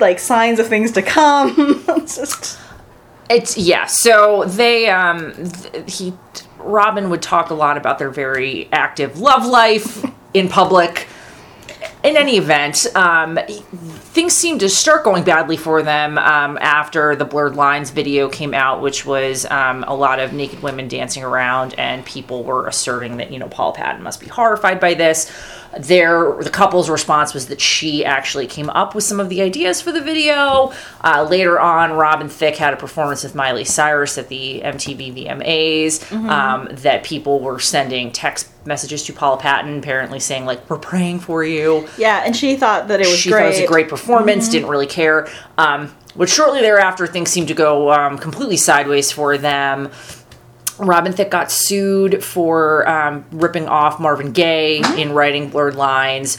[0.00, 1.84] like signs of things to come.
[1.88, 2.58] It's just
[3.28, 3.86] It's yeah.
[3.86, 6.14] So they um th- he
[6.58, 11.06] Robin would talk a lot about their very active love life in public.
[12.04, 17.24] In any event, um, things seemed to start going badly for them um, after the
[17.24, 21.74] Blurred Lines video came out, which was um, a lot of naked women dancing around,
[21.78, 25.32] and people were asserting that you know Paula Patton must be horrified by this.
[25.78, 29.80] Their the couple's response was that she actually came up with some of the ideas
[29.80, 30.72] for the video.
[31.02, 36.12] Uh, later on, Robin Thicke had a performance with Miley Cyrus at the MTV VMAs.
[36.12, 41.20] Um, that people were sending text messages to Paula Patton, apparently saying like, "We're praying
[41.20, 43.40] for you." yeah, and she thought that it was she great.
[43.40, 45.28] thought it was a great performance, didn't really care.
[45.58, 49.90] Um, but shortly thereafter, things seemed to go um, completely sideways for them.
[50.78, 56.38] Robin Thicke got sued for um, ripping off Marvin Gaye in writing Blurred Lines.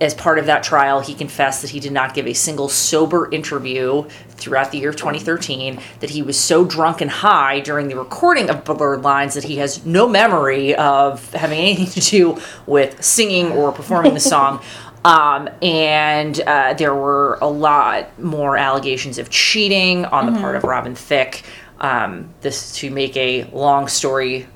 [0.00, 3.30] as part of that trial, he confessed that he did not give a single sober
[3.30, 7.96] interview throughout the year of 2013, that he was so drunk and high during the
[7.96, 13.02] recording of Blurred Lines that he has no memory of having anything to do with
[13.02, 14.60] singing or performing the song.
[15.04, 20.64] Um, and uh, there were a lot more allegations of cheating on the part of
[20.64, 21.42] Robin Thicke.
[21.80, 24.46] Um, this to make a long story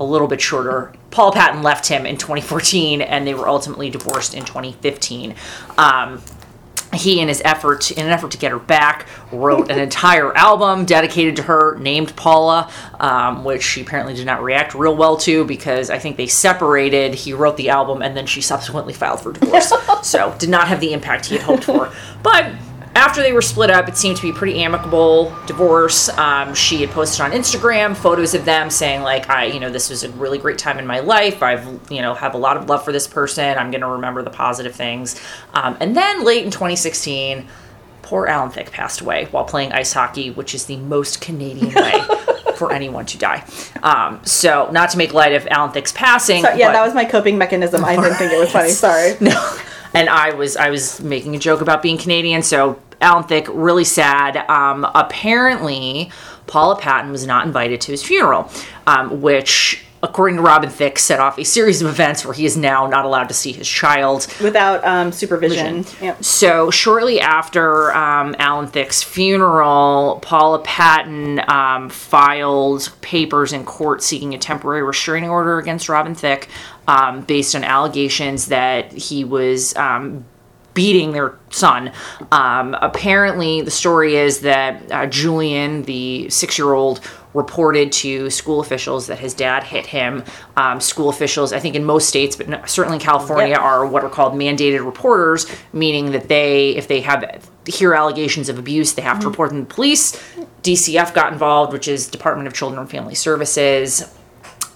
[0.00, 0.92] a little bit shorter.
[1.10, 5.34] Paula Patton left him in 2014, and they were ultimately divorced in 2015.
[5.78, 6.22] Um,
[6.94, 10.84] he, in his effort, in an effort to get her back, wrote an entire album
[10.84, 12.70] dedicated to her, named Paula,
[13.00, 17.14] um, which she apparently did not react real well to because I think they separated.
[17.14, 19.72] He wrote the album, and then she subsequently filed for divorce.
[20.02, 21.92] so, did not have the impact he had hoped for.
[22.22, 22.52] But
[22.94, 26.08] after they were split up, it seemed to be a pretty amicable divorce.
[26.10, 29.88] Um, she had posted on Instagram photos of them saying like, "I, you know, this
[29.88, 31.42] was a really great time in my life.
[31.42, 33.56] I've, you know, have a lot of love for this person.
[33.58, 35.20] I'm going to remember the positive things."
[35.54, 37.48] Um, and then late in 2016,
[38.02, 42.02] poor Alan Thicke passed away while playing ice hockey, which is the most Canadian way
[42.56, 43.44] for anyone to die.
[43.82, 47.04] Um, so, not to make light of Alan Thicke's passing, So, yeah, that was my
[47.06, 47.84] coping mechanism.
[47.84, 48.70] I didn't think it was funny.
[48.70, 49.16] Sorry.
[49.20, 49.56] no.
[49.94, 53.84] And I was I was making a joke about being Canadian, so Alan Thicke really
[53.84, 54.36] sad.
[54.48, 56.10] Um, apparently,
[56.46, 58.50] Paula Patton was not invited to his funeral,
[58.86, 62.56] um, which, according to Robin Thicke, set off a series of events where he is
[62.56, 64.26] now not allowed to see his child.
[64.42, 65.84] Without um, supervision.
[66.00, 66.16] Yeah.
[66.20, 74.34] So shortly after um, Alan Thicke's funeral, Paula Patton um, filed papers in court seeking
[74.34, 76.48] a temporary restraining order against Robin Thicke
[76.88, 80.24] um, based on allegations that he was um,
[80.74, 81.92] beating their son.
[82.32, 87.00] Um, apparently, the story is that uh, Julian, the six-year-old,
[87.34, 90.22] reported to school officials that his dad hit him.
[90.56, 93.60] Um, school officials, I think in most states, but certainly in California, Yep.
[93.60, 98.58] are what are called mandated reporters, meaning that they, if they have hear allegations of
[98.58, 100.12] abuse, they have to report them to the police.
[100.62, 104.12] DCF got involved, which is Department of Children and Family Services.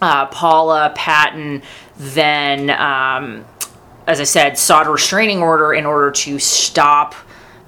[0.00, 1.62] Uh, Paula Patton
[1.98, 3.44] then, um,
[4.06, 7.14] as I said, sought a restraining order in order to stop,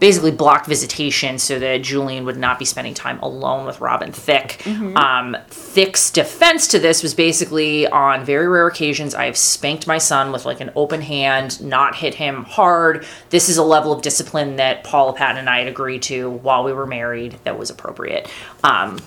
[0.01, 4.64] basically block visitation so that Julian would not be spending time alone with Robin Thicke.
[4.96, 9.99] Um, Thicke's defense to this was basically on very rare occasions, I have spanked my
[9.99, 13.05] son with like an open hand, not hit him hard.
[13.30, 16.64] This is a level of discipline that Paula Patton and I had agreed to while
[16.64, 18.30] we were married that was appropriate.
[18.62, 18.99] Um,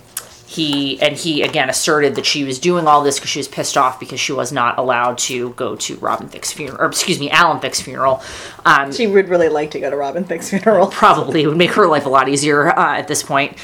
[0.52, 3.78] he and he again asserted that she was doing all this because she was pissed
[3.78, 7.30] off because she was not allowed to go to Robin Thicke's funeral, or excuse me,
[7.30, 8.22] Alan Thicke's funeral.
[8.66, 10.88] Um, She would really like to go to Robin Thicke's funeral.
[10.92, 13.58] probably would make her life a lot easier uh, at this point.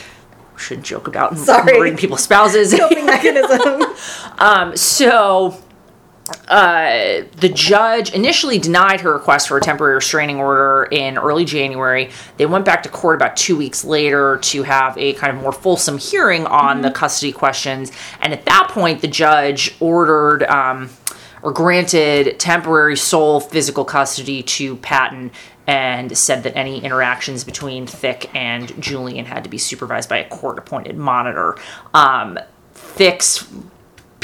[0.55, 1.65] Shouldn't joke about Sorry.
[1.73, 2.73] murdering people's spouses.
[2.79, 4.75] Coping mechanism.
[4.77, 5.61] so
[6.47, 12.09] uh, the judge initially denied her request for a temporary restraining order in early January.
[12.37, 15.51] They went back to court about two weeks later to have a kind of more
[15.51, 17.91] fulsome hearing on the custody questions.
[18.21, 20.89] And at that point, the judge ordered um,
[21.41, 25.31] or granted temporary sole physical custody to Patton
[25.67, 30.29] and said that any interactions between Thicke and Julian had to be supervised by a
[30.29, 31.57] court appointed monitor.
[31.93, 32.39] Um,
[32.73, 33.45] Thicke's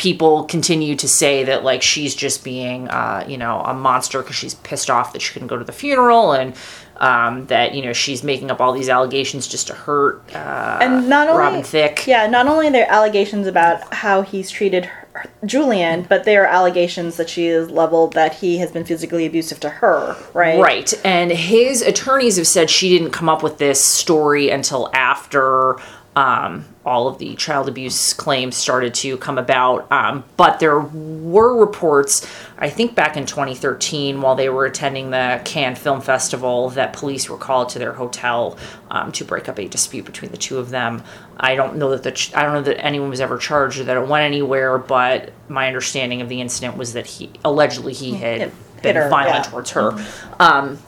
[0.03, 4.35] people continue to say that like she's just being uh, you know a monster because
[4.35, 6.53] she's pissed off that she couldn't go to the funeral and
[6.97, 11.07] um, that you know she's making up all these allegations just to hurt uh, and
[11.07, 12.05] not only Robin Thicke.
[12.05, 16.47] Yeah, not only are there allegations about how he's treated her, Julian, but there are
[16.47, 20.17] allegations that she is leveled that he has been physically abusive to her.
[20.33, 20.59] Right.
[20.59, 20.93] Right.
[21.05, 25.77] And his attorneys have said she didn't come up with this story until after
[26.15, 29.91] um, all of the child abuse claims started to come about.
[29.91, 35.41] Um, but there were reports, I think back in 2013, while they were attending the
[35.43, 38.57] Cannes Film Festival, that police were called to their hotel
[38.91, 41.03] um, to break up a dispute between the two of them.
[41.37, 43.85] I don't know that the ch- I don't know that anyone was ever charged or
[43.85, 48.15] that it went anywhere, but my understanding of the incident was that he allegedly he
[48.15, 49.41] had Hit- been her, violent yeah.
[49.41, 49.51] Mm-hmm.
[49.51, 50.05] towards her.
[50.39, 50.79] Um,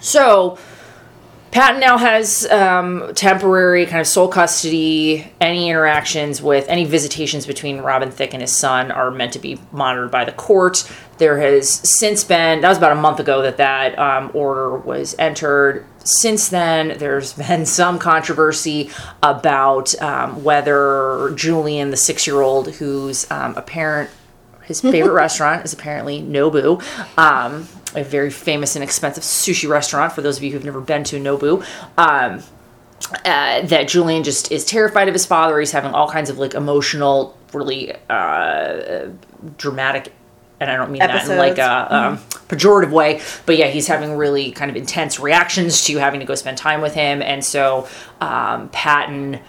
[0.00, 0.58] so
[1.58, 5.28] Patton now has um, temporary kind of sole custody.
[5.40, 9.58] Any interactions with any visitations between Robin Thicke and his son are meant to be
[9.72, 10.88] monitored by the court.
[11.16, 15.16] There has since been that was about a month ago that that um, order was
[15.18, 15.84] entered.
[16.04, 18.90] Since then, there's been some controversy
[19.20, 24.10] about um, whether Julian, the six-year-old, whose um, apparent
[24.68, 26.80] his favorite restaurant is apparently Nobu,
[27.18, 27.66] um,
[27.98, 30.12] a very famous and expensive sushi restaurant.
[30.12, 31.64] For those of you who've never been to Nobu,
[31.98, 32.42] um,
[33.24, 35.58] uh, that Julian just is terrified of his father.
[35.58, 39.08] He's having all kinds of like emotional, really uh,
[39.56, 40.12] dramatic,
[40.60, 41.92] and I don't mean that in like a Episodes.
[41.92, 43.20] um, pejorative way.
[43.46, 46.80] But yeah, he's having really kind of intense reactions to having to go spend time
[46.80, 47.22] with him.
[47.22, 47.88] And so
[48.20, 49.40] um, Patton.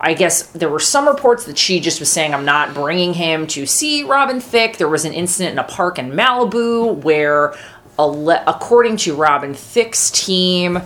[0.00, 3.46] I guess there were some reports that she just was saying, I'm not bringing him
[3.48, 4.76] to see Robin Thicke.
[4.76, 7.54] There was an incident in a park in Malibu where,
[7.98, 10.80] according to Robin Thicke's team,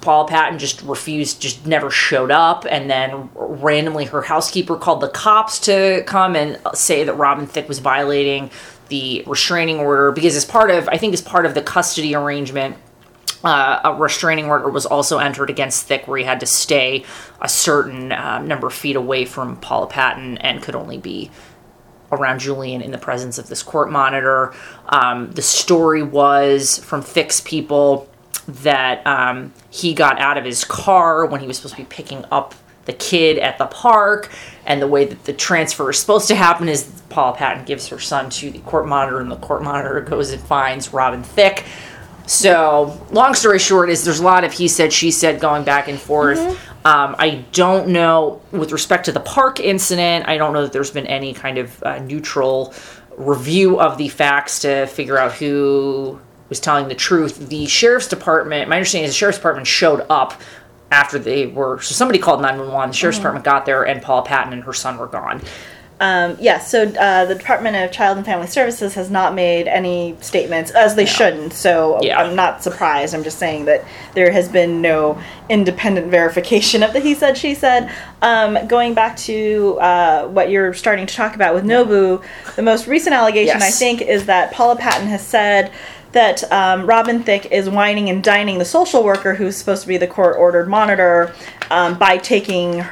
[0.00, 2.66] Paula Patton just refused, just never showed up.
[2.68, 7.68] And then randomly, her housekeeper called the cops to come and say that Robin Thicke
[7.68, 8.50] was violating
[8.88, 12.76] the restraining order because, as part of, I think, as part of the custody arrangement,
[13.44, 17.04] uh, a restraining order was also entered against Thicke, where he had to stay
[17.40, 21.30] a certain uh, number of feet away from Paula Patton and could only be
[22.10, 24.54] around Julian in the presence of this court monitor.
[24.88, 28.08] Um, the story was from Thicke's people
[28.46, 32.24] that um, he got out of his car when he was supposed to be picking
[32.30, 34.30] up the kid at the park.
[34.66, 37.98] And the way that the transfer is supposed to happen is Paula Patton gives her
[37.98, 41.64] son to the court monitor, and the court monitor goes and finds Robin Thicke.
[42.26, 45.88] So, long story short, is there's a lot of he said, she said going back
[45.88, 46.38] and forth.
[46.86, 50.90] Um, I don't know, with respect to the park incident, I don't know that there's
[50.90, 52.74] been any kind of uh, neutral
[53.16, 57.48] review of the facts to figure out who was telling the truth.
[57.48, 60.40] The sheriff's department, my understanding is the sheriff's department showed up
[60.90, 62.90] after they were, so somebody called 911.
[62.90, 65.40] The sheriff's department got there, and Paula Patton and her son were gone.
[66.04, 70.18] Um, yes, so uh, the Department of Child and Family Services has not made any
[70.20, 71.54] statements, as they shouldn't.
[71.54, 72.20] So Yeah.
[72.20, 73.14] I'm not surprised.
[73.14, 77.54] I'm just saying that there has been no independent verification of the he said, she
[77.54, 77.90] said.
[78.20, 82.22] Um, going back to uh, what you're starting to talk about with Nobu,
[82.54, 85.72] the most recent allegation, I think, is that Paula Patton has said
[86.12, 89.96] that um, Robin Thicke is wining and dining the social worker who's supposed to be
[89.96, 91.34] the court ordered monitor
[91.70, 92.84] um, by taking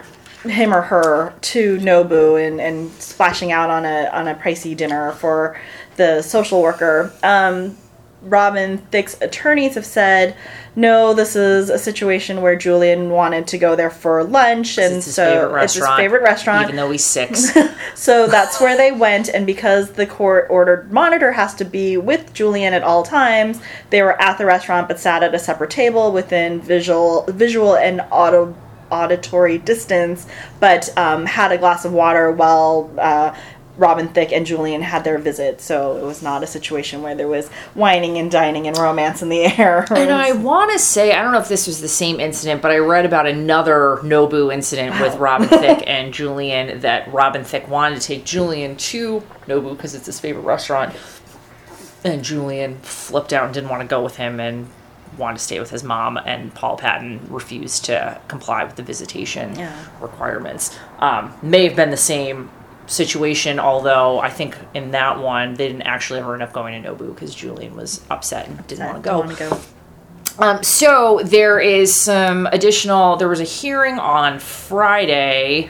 [0.44, 5.12] him or her to Nobu and, and splashing out on a on a pricey dinner
[5.12, 5.58] for
[5.96, 7.12] the social worker.
[7.22, 7.76] Um,
[8.22, 10.36] Robin Thicke's attorneys have said,
[10.74, 15.12] no, this is a situation where Julian wanted to go there for lunch, and It's
[15.12, 16.64] so it's his favorite restaurant.
[16.64, 17.56] Even though he's six.
[17.94, 22.32] So that's where they went, and because the court ordered monitor has to be with
[22.32, 26.10] Julian at all times, they were at the restaurant but sat at a separate table
[26.10, 28.56] within visual, visual and auto,
[28.92, 30.26] auditory distance,
[30.60, 32.90] but um, had a glass of water while.
[32.98, 33.34] Uh,
[33.78, 37.28] Robin Thicke and Julian had their visit, so it was not a situation where there
[37.28, 39.86] was wining and dining and romance in the air.
[39.90, 42.70] And I want to say, I don't know if this was the same incident, but
[42.70, 48.00] I read about another Nobu incident with Robin Thicke and Julian that Robin Thicke wanted
[48.00, 50.94] to take Julian to Nobu because it's his favorite restaurant.
[52.04, 54.68] And Julian flipped out and didn't want to go with him and
[55.18, 56.18] wanted to stay with his mom.
[56.24, 59.72] And Paula Patton refused to comply with the visitation Yeah.
[60.00, 60.76] requirements.
[60.98, 62.50] Um, may have been the same
[62.86, 66.88] situation, although I think in that one they didn't actually ever end up going to
[66.92, 69.18] Nobu because Julian was upset and didn't want to go.
[69.20, 69.58] Wanna go.
[70.38, 73.16] Um, so there is some additional.
[73.16, 75.68] There was a hearing on Friday,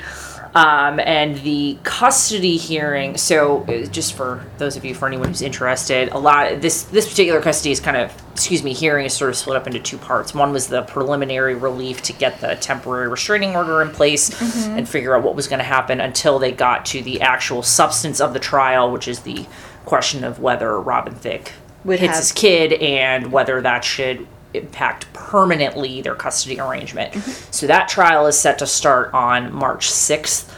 [0.54, 3.16] um, and the custody hearing.
[3.16, 7.08] So uh, just for those of you, for anyone who's interested, a lot this this
[7.08, 9.98] particular custody is kind of excuse me hearing is sort of split up into two
[9.98, 10.34] parts.
[10.34, 14.30] One was the preliminary relief to get the temporary restraining order in place
[14.66, 18.20] and figure out what was going to happen until they got to the actual substance
[18.20, 19.46] of the trial, which is the
[19.84, 21.52] question of whether Robin Thicke
[21.84, 27.12] Would hits have- his kid and whether that should impact permanently their custody arrangement.
[27.14, 27.52] Mm-hmm.
[27.52, 30.50] So that trial is set to start on March 6th.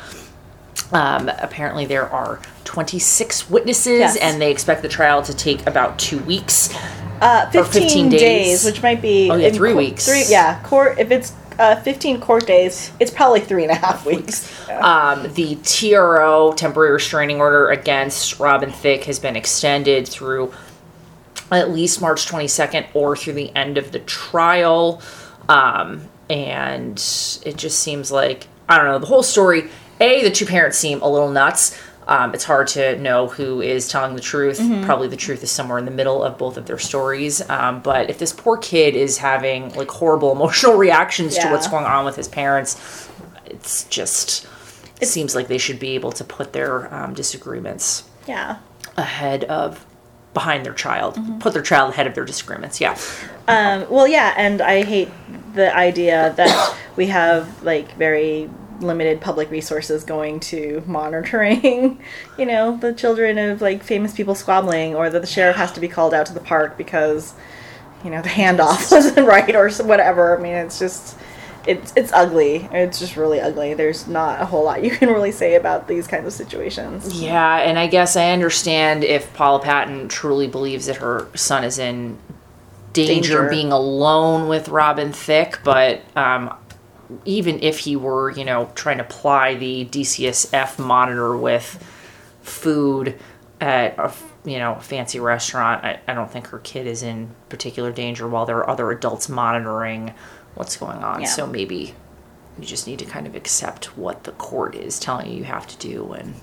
[0.92, 4.16] Um, apparently, there are 26 witnesses, Yes.
[4.16, 6.74] and they expect the trial to take about two weeks.
[7.20, 8.20] Uh, 15, 15 days.
[8.20, 8.64] days.
[8.64, 10.06] which might be Oh, yeah, three cour- weeks.
[10.06, 10.98] Three, yeah, court.
[10.98, 14.50] If it's uh, 15 court days, it's probably three and a half weeks.
[14.68, 20.52] Um, the TRO, temporary restraining order against Robin Thicke, has been extended through
[21.50, 25.00] at least March 22nd or through the end of the trial.
[25.48, 26.96] Um, and
[27.44, 29.68] it just seems like, I don't know, the whole story.
[30.00, 31.78] A, the two parents seem a little nuts.
[32.06, 34.60] Um, it's hard to know who is telling the truth.
[34.84, 37.48] Probably the truth is somewhere in the middle of both of their stories.
[37.48, 41.86] Um, but if this poor kid is having like horrible emotional reactions to what's going
[41.86, 43.08] on with his parents,
[43.46, 44.46] it's just
[45.00, 48.58] it seems like they should be able to put their um, disagreements Yeah.
[48.96, 49.84] ahead of
[50.34, 52.96] behind their child put their child ahead of their disagreements yeah
[53.46, 55.10] Um, well, yeah, and I hate
[55.54, 58.48] the idea that we have like very
[58.80, 62.00] limited public resources going to monitoring,
[62.38, 65.80] you know, the children of like famous people squabbling, or that the sheriff has to
[65.80, 67.34] be called out to the park because,
[68.02, 70.38] you know, the handoff wasn't right or whatever.
[70.38, 71.16] I mean, it's just,
[71.66, 72.68] it's it's ugly.
[72.72, 73.74] It's just really ugly.
[73.74, 77.20] There's not a whole lot you can really say about these kinds of situations.
[77.20, 81.78] Yeah, and I guess I understand if Paula Patton truly believes that her son is
[81.78, 82.18] in
[82.92, 83.50] danger, Danger.
[83.50, 86.54] being alone with Robin Thicke, but um,
[87.24, 91.82] even if he were, you know, trying to ply the DCSF monitor with
[92.42, 93.18] food
[93.60, 94.12] at a
[94.44, 98.46] you know fancy restaurant, I, I don't think her kid is in particular danger while
[98.46, 100.14] there are other adults monitoring
[100.54, 101.22] what's going on.
[101.22, 101.28] Yeah.
[101.28, 101.94] So maybe
[102.58, 105.66] you just need to kind of accept what the court is telling you you have
[105.66, 106.34] to do and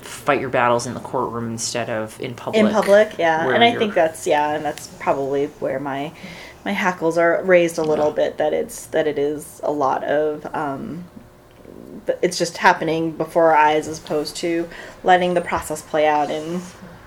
[0.00, 2.60] fight your battles in the courtroom instead of in public.
[2.64, 6.12] in public yeah and i you're- think that's yeah and that's probably where my
[6.64, 10.44] my hackles are raised a little bit that it's that it is a lot of
[10.54, 11.04] um
[12.20, 14.68] it's just happening before our eyes as opposed to
[15.04, 16.60] letting the process play out and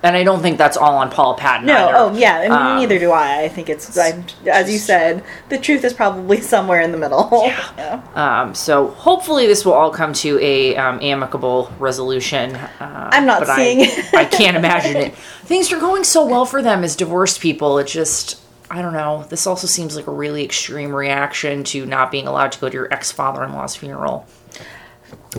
[0.03, 1.65] and I don't think that's all on Paula Patton.
[1.65, 1.97] no either.
[1.97, 5.57] oh yeah and Um, neither do i i think it's I, as you said the
[5.57, 10.13] truth is probably somewhere in the middle yeah, Um, so hopefully this will all come
[10.13, 12.55] to a um, amicable resolution.
[12.55, 14.13] Uh, I'm not but I- seeing it.
[14.13, 15.15] I can't imagine it.
[15.45, 17.77] Things are going so well for them as divorced people.
[17.77, 18.39] It just,
[18.69, 19.25] I don't know.
[19.29, 22.73] This also seems like a really extreme reaction to not being allowed to go to
[22.73, 24.25] your ex father in law's funeral.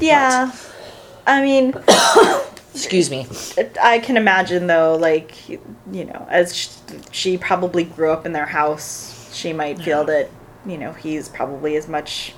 [0.00, 0.52] yeah.
[1.26, 1.72] i mean
[2.77, 3.27] Excuse me.
[3.83, 5.61] I can imagine though, like you
[5.93, 10.31] know, as she probably grew up in their house, she might feel that
[10.66, 12.35] you know he's probably as much,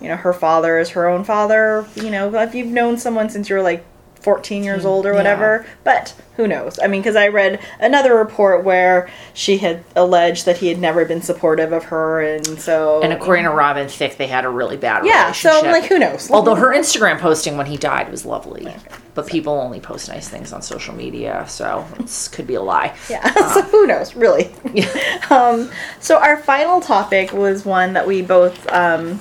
[0.00, 1.86] you know, her father as her own father.
[1.96, 3.84] You know, if you've known someone since you were like.
[4.24, 5.16] 14 years old or Yeah.
[5.18, 6.80] whatever, but who knows?
[6.82, 11.04] I mean, because I read another report where she had alleged that he had never
[11.04, 14.76] been supportive of her, and so And according to Robin Thicke, they had a really
[14.78, 15.52] bad relationship.
[15.52, 16.30] yeah, so like who knows?
[16.30, 18.74] Although her Instagram posting when he died was lovely,
[19.14, 22.94] but people only post nice things on social media, so this could be a lie.
[23.10, 24.50] Yeah, so who knows, really?
[24.72, 24.88] Yeah.
[25.30, 25.70] um,
[26.00, 29.20] so our final topic was one that we both um,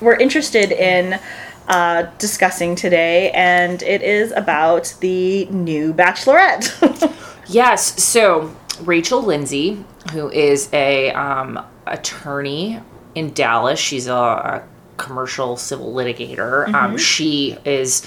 [0.00, 1.20] were interested in
[1.68, 7.14] uh, discussing today, and it is about the new Bachelorette.
[7.48, 8.02] Yes.
[8.02, 12.80] So Rachel Lindsay, who is a um, attorney
[13.14, 14.62] in Dallas, she's a, a
[14.98, 16.72] commercial civil litigator.
[16.72, 18.06] Um, she is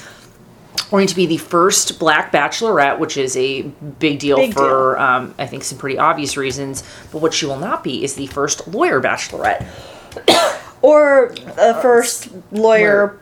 [0.90, 5.34] going to be the first black bachelorette, which is a big deal Big for Um,
[5.38, 6.84] I think some pretty obvious reasons.
[7.12, 9.66] But what she will not be is the first lawyer bachelorette.
[10.82, 13.20] or the first lawyer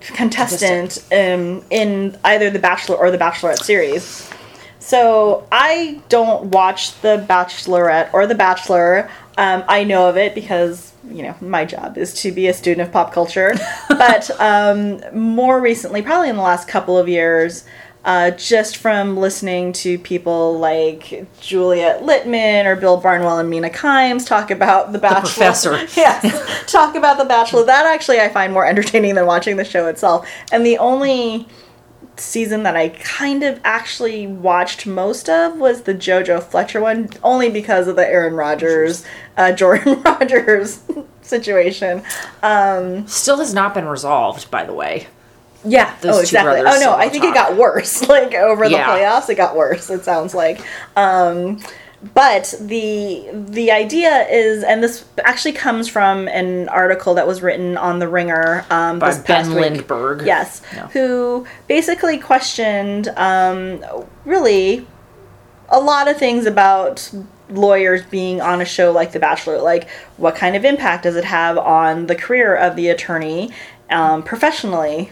[0.00, 4.30] contestant um, in either the Bachelor or the Bachelorette series.
[4.78, 9.10] So I don't watch the Bachelorette or the Bachelor.
[9.36, 12.86] Um, I know of it because you know my job is to be a student
[12.86, 13.54] of pop culture.
[13.88, 17.64] but um, more recently, probably in the last couple of years.
[18.08, 24.26] Uh, just from listening to people like Juliet Litman or Bill Barnwell and Mina Kimes
[24.26, 25.20] talk about the Bachelor.
[25.20, 25.76] professor.
[25.94, 27.66] yes, talk about the Bachelor.
[27.66, 30.26] That actually I find more entertaining than watching the show itself.
[30.50, 31.46] And the only
[32.16, 37.50] season that I kind of actually watched most of was the JoJo Fletcher one, only
[37.50, 39.04] because of the Aaron Rodgers,
[39.36, 40.80] uh, Jordan Rodgers
[41.20, 42.02] situation.
[43.06, 45.08] Still has not been resolved, by the way.
[45.64, 45.94] Yeah.
[46.00, 46.62] Those oh, two exactly.
[46.62, 48.02] brothers Oh no, I think it got worse.
[48.08, 48.88] Like over the Yeah.
[48.88, 49.90] playoffs, it got worse.
[49.90, 50.60] It sounds like.
[50.96, 51.60] Um,
[52.14, 57.76] but the the idea is, and this actually comes from an article that was written
[57.76, 59.58] on the Ringer um, By Ben week.
[59.58, 60.24] Lindbergh.
[60.24, 60.86] Yes, Yeah.
[60.88, 63.84] who basically questioned um,
[64.24, 64.86] really
[65.70, 67.10] a lot of things about
[67.50, 69.60] lawyers being on a show like The Bachelor.
[69.60, 69.88] Like,
[70.18, 73.50] what kind of impact does it have on the career of the attorney
[73.90, 75.10] um, professionally?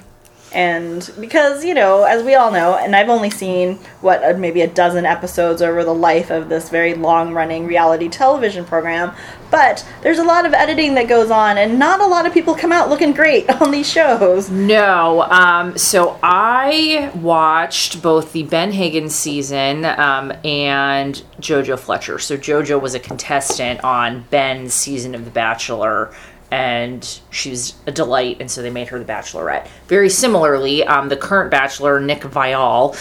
[0.56, 4.62] And because, you know, as we all know, and I've only seen, what, uh, maybe
[4.62, 9.14] a dozen episodes over the life of this very long running reality television program,
[9.50, 12.54] but there's a lot of editing that goes on, and not a lot of people
[12.54, 14.48] come out looking great on these shows.
[14.48, 15.24] No.
[15.24, 22.18] Um, so I watched both the Ben Higgins season um, and JoJo Fletcher.
[22.18, 26.14] So JoJo was a contestant on Ben's season of The Bachelor.
[26.50, 29.68] And she was a delight, and so they made her the Bachelorette.
[29.88, 32.96] Very similarly, um, the current Bachelor, Nick Viall,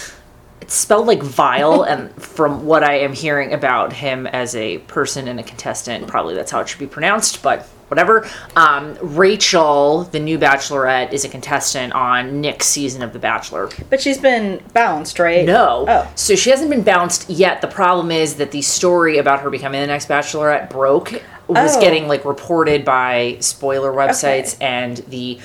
[0.62, 5.28] it's spelled like vile, and from what I am hearing about him as a person
[5.28, 8.28] and a contestant, probably that's how it should be pronounced, but whatever.
[8.56, 13.70] Um, Rachel, the new Bachelorette, is a contestant on Nick's season of The Bachelor.
[13.90, 15.45] But she's been bounced, right?
[15.45, 15.86] No.
[15.88, 16.12] Oh.
[16.16, 17.62] So she hasn't been bounced yet.
[17.62, 21.22] The problem is that the story about her becoming the next Bachelorette broke.
[21.48, 21.80] Was Oh.
[21.82, 25.40] getting like reported by spoiler websites and the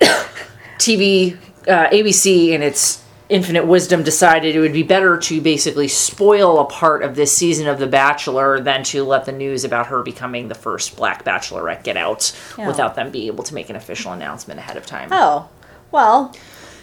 [0.78, 1.36] TV,
[1.66, 2.99] uh, ABC and its
[3.30, 7.66] infinite wisdom decided it would be better to basically spoil a part of this season
[7.68, 11.82] of The Bachelor than to let the news about her becoming the first black bachelorette
[11.84, 12.66] get out Yeah.
[12.66, 15.08] without them being able to make an official announcement ahead of time.
[15.12, 15.48] Oh,
[15.90, 16.34] well,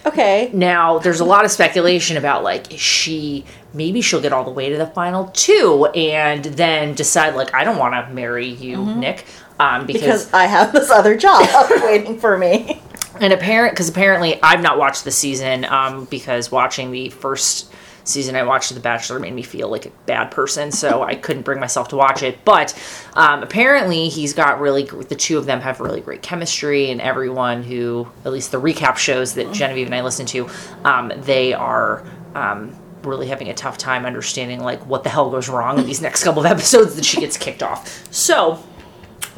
[0.06, 0.50] okay.
[0.52, 3.44] Now, there's a lot of speculation about like, is she
[3.74, 7.64] maybe she'll get all the way to the final two and then decide like, I
[7.64, 9.24] don't want to marry you, Nick,
[9.60, 11.46] um, because, Because I have this other job
[11.82, 12.80] waiting for me.
[13.20, 17.72] and apparent because apparently I've not watched the season um, because watching the first
[18.08, 21.42] season I watched The Bachelor made me feel like a bad person, so I couldn't
[21.42, 22.44] bring myself to watch it.
[22.44, 22.76] But
[23.14, 27.62] um, apparently, he's got really the two of them have really great chemistry, and everyone
[27.62, 30.48] who at least the recap shows that Genevieve and I listen to,
[30.84, 32.04] um, they are.
[32.34, 36.02] Um, really having a tough time understanding like what the hell goes wrong in these
[36.02, 38.62] next couple of episodes that she gets kicked off so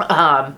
[0.09, 0.57] um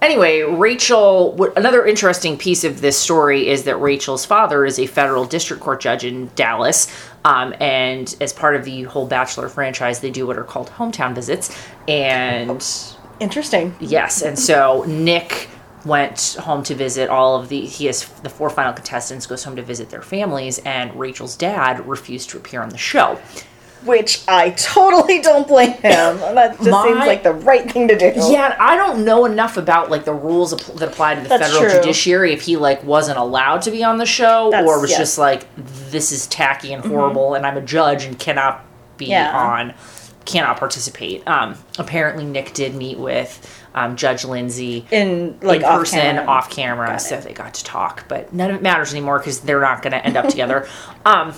[0.00, 5.24] Anyway, Rachel, another interesting piece of this story is that Rachel's father is a federal
[5.24, 6.86] district court judge in Dallas.
[7.24, 11.14] Um, and as part of the whole Bachelor franchise, they do what are called hometown
[11.14, 11.56] visits.
[11.88, 12.64] And
[13.18, 13.74] Interesting.
[13.80, 15.48] yes, and so Nick
[15.84, 19.56] went home to visit all of the, he has the four final contestants, goes home
[19.56, 23.18] to visit their families, and Rachel's dad refused to appear on the show.
[23.84, 26.18] Which I totally don't blame him.
[26.18, 28.12] That just My- seems like the right thing to do.
[28.28, 31.70] Yeah, I don't know enough about like the rules that apply to the That's federal
[31.70, 31.78] true.
[31.80, 34.98] judiciary if he like wasn't allowed to be on the show That's- or was yes.
[34.98, 35.46] just like
[35.90, 38.64] this is tacky and horrible and I'm a judge and cannot
[38.96, 39.36] be Yeah.
[39.36, 39.74] on
[40.24, 41.26] cannot participate.
[41.28, 46.26] Um apparently Nick did meet with um, Judge Lindsay In like in off person, camera.
[46.26, 48.04] off camera, so they got to talk.
[48.08, 50.66] But none of it matters anymore because they're not going to end up together.
[51.06, 51.32] Um,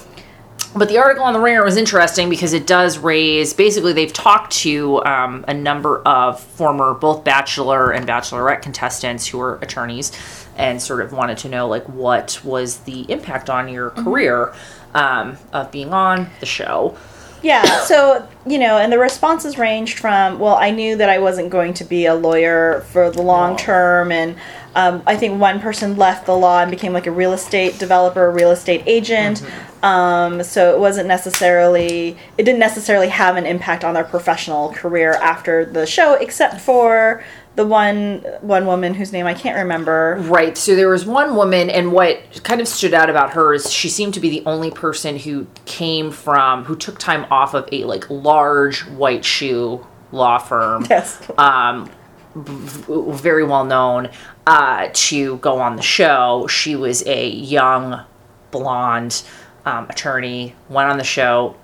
[0.77, 3.53] but the article on the Ringer was interesting because it does raise.
[3.53, 9.41] Basically, they've talked to um, a number of former both Bachelor and Bachelorette contestants who
[9.41, 10.13] are attorneys,
[10.57, 14.05] and sort of wanted to know like what was the impact on your Mm-hmm.
[14.05, 14.55] career
[14.95, 16.97] um, of being on the show.
[17.43, 21.51] Yeah, so, you know, and the responses ranged from, well, I knew that I wasn't
[21.51, 24.13] going to be a lawyer for the long term.
[24.13, 24.37] And
[24.75, 28.31] um, I think one person left the law and became like a real estate developer,
[28.31, 29.43] real estate agent.
[29.83, 35.15] Um, so it wasn't necessarily, it didn't necessarily have an impact on their professional career
[35.15, 37.25] after the show, except for
[37.57, 40.17] the one one woman whose name I can't remember.
[40.21, 40.57] Right.
[40.57, 43.89] So there was one woman, and what kind of stood out about her is she
[43.89, 47.85] seemed to be the only person who came from, who took time off of a
[47.85, 50.87] like large white shoe law firm.
[50.89, 51.21] Yes.
[51.37, 51.91] Um,
[52.35, 54.11] very well known
[54.47, 56.47] uh, to go on the show.
[56.49, 58.05] She was a young,
[58.51, 59.23] blonde
[59.67, 60.55] um, attorney.
[60.69, 61.57] Went on the show.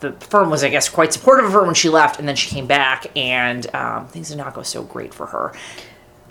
[0.00, 2.50] The firm was, I guess, quite supportive of her when she left, and then she
[2.50, 5.52] came back, and um, things did not go so great for her.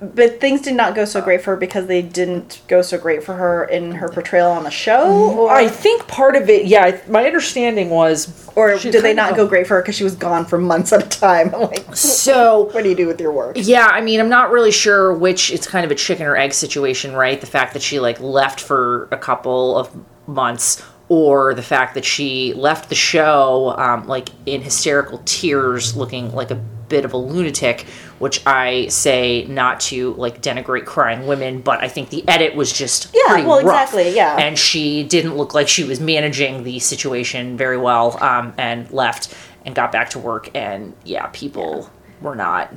[0.02, 3.22] But things did not go so great for her because they didn't go so great
[3.22, 5.38] for her in her portrayal on the show?
[5.38, 7.00] Or, I think part of it, yeah.
[7.10, 10.46] My understanding was, or did they not go great for her because she was gone
[10.46, 11.54] for months at a time?
[11.54, 12.64] I'm like, so.
[12.72, 13.58] what do you do with your work?
[13.60, 15.52] Yeah, I mean, I'm not really sure which.
[15.52, 17.40] It's kind of a chicken or egg situation, right?
[17.40, 19.90] The fact that she like left for a couple of
[20.28, 26.32] months, or the fact that she left the show um, like in hysterical tears, looking
[26.34, 27.86] like a bit of a lunatic.
[28.20, 32.74] Which I say not to like denigrate crying women, but I think the edit was
[32.74, 33.94] just Yeah, pretty well, rough.
[33.94, 34.36] exactly, yeah.
[34.38, 39.34] and she didn't look like she was managing the situation very well, um, and left
[39.66, 40.50] and got back to work.
[40.54, 42.74] And yeah, people were not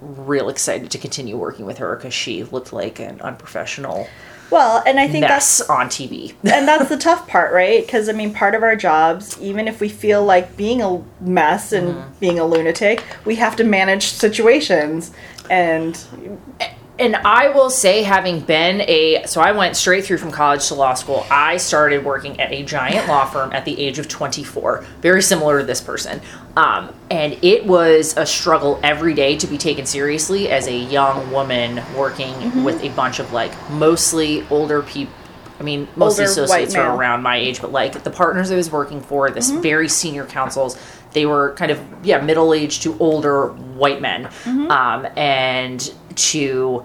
[0.00, 4.06] real excited to continue working with her because she looked like an unprofessional
[4.50, 6.34] Well, and I think that's on TV.
[6.44, 7.84] and that's the tough part, right?
[7.84, 11.72] Because I mean, part of our jobs, even if we feel like being a mess
[11.72, 12.18] and Mm-hmm.
[12.20, 15.12] being a lunatic, we have to manage situations.
[15.50, 15.98] And
[16.98, 20.74] and I will say, having been a so I went straight through from college to
[20.74, 21.26] law school.
[21.30, 25.58] I started working at a giant law firm at the age of 24, very similar
[25.60, 26.20] to this person.
[26.56, 31.30] Um, and it was a struggle every day to be taken seriously as a young
[31.32, 32.62] woman working Mm-hmm.
[32.64, 35.12] with a bunch of like mostly older people.
[35.58, 38.70] I mean, most Older associates are around my age, but like the partners I was
[38.70, 39.62] working for, this Mm-hmm.
[39.62, 40.76] very senior counsels,
[41.12, 44.70] they were kind of yeah middle aged to older white men, Mm-hmm.
[44.70, 46.84] um, and to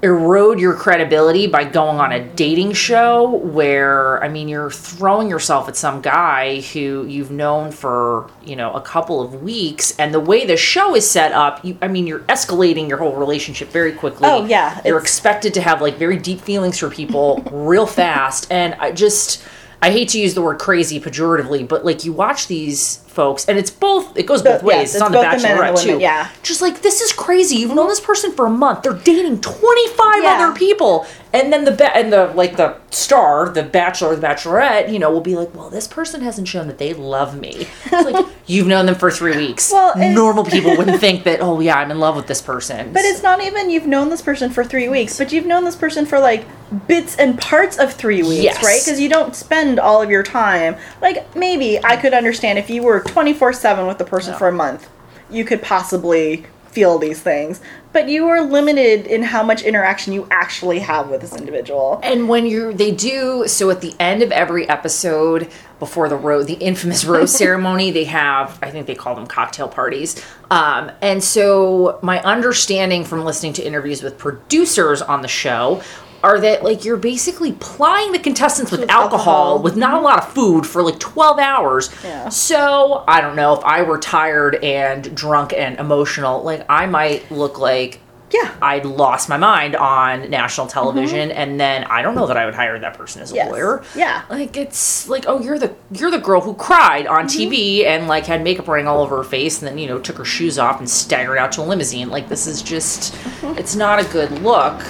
[0.00, 5.68] erode your credibility by going on a dating show where I mean you're throwing yourself
[5.68, 10.20] at some guy who you've known for you know a couple of weeks and the
[10.20, 13.92] way the show is set up you I mean you're escalating your whole relationship very
[13.92, 14.28] quickly.
[14.28, 18.74] Oh, yeah, you're expected to have like very deep feelings for people real fast and
[18.74, 19.42] I just
[19.80, 23.58] I hate to use the word crazy pejoratively but like you watch these folks and
[23.58, 24.84] it's both it goes both Both- yes, ways.
[24.86, 26.00] It's, it's on the both the men and the women, too.
[26.00, 26.30] yeah.
[26.42, 27.56] just like this is crazy.
[27.56, 28.82] You've known this person for a month.
[28.82, 30.30] They're dating 25 Yeah.
[30.34, 34.90] other people and then the ba- and the like the star, the bachelor, the bachelorette,
[34.92, 37.66] you know, will be like, well, this person hasn't shown that they love me.
[37.86, 39.70] It's like you've known them for three weeks.
[39.72, 41.40] Well, normal people wouldn't think that.
[41.40, 42.92] Oh yeah, I'm in love with this person.
[42.92, 45.76] But it's not even you've known this person for three weeks, but you've known this
[45.76, 46.46] person for like
[46.86, 48.62] bits and parts of three weeks, Yes.
[48.64, 48.80] right?
[48.84, 50.76] Because you don't spend all of your time.
[51.02, 54.48] Like maybe I could understand if you were twenty four seven with the person for
[54.48, 54.88] a month,
[55.30, 56.46] you could possibly
[56.78, 57.60] feel these things.
[57.92, 61.98] But you are limited in how much interaction you actually have with this individual.
[62.04, 65.50] And when you they do so at the end of every episode
[65.80, 69.68] before the rose the infamous rose ceremony they have I think they call them cocktail
[69.68, 75.80] parties um, and so my understanding from listening to interviews with producers on the show
[76.22, 79.62] are that like you're basically plying the contestants with, With alcohol, alcohol.
[79.62, 82.28] with not a lot of food for like 12 hours Yeah.
[82.28, 87.30] so I don't know if I were tired and drunk and emotional like I might
[87.30, 88.00] look like
[88.30, 88.52] Yeah.
[88.60, 90.74] I'd lost my mind on national mm-hmm.
[90.74, 93.50] television, and then I don't know that I would hire that person as a Yes.
[93.50, 93.82] lawyer.
[93.94, 94.22] Yeah.
[94.28, 97.50] like it's like, oh, you're the you're the girl who cried on mm-hmm.
[97.50, 100.18] TV and like had makeup running all over her face, and then you know took
[100.18, 102.10] her shoes off and staggered out to a limousine.
[102.10, 103.56] Like this is just, mm-hmm.
[103.56, 104.82] it's not a good look.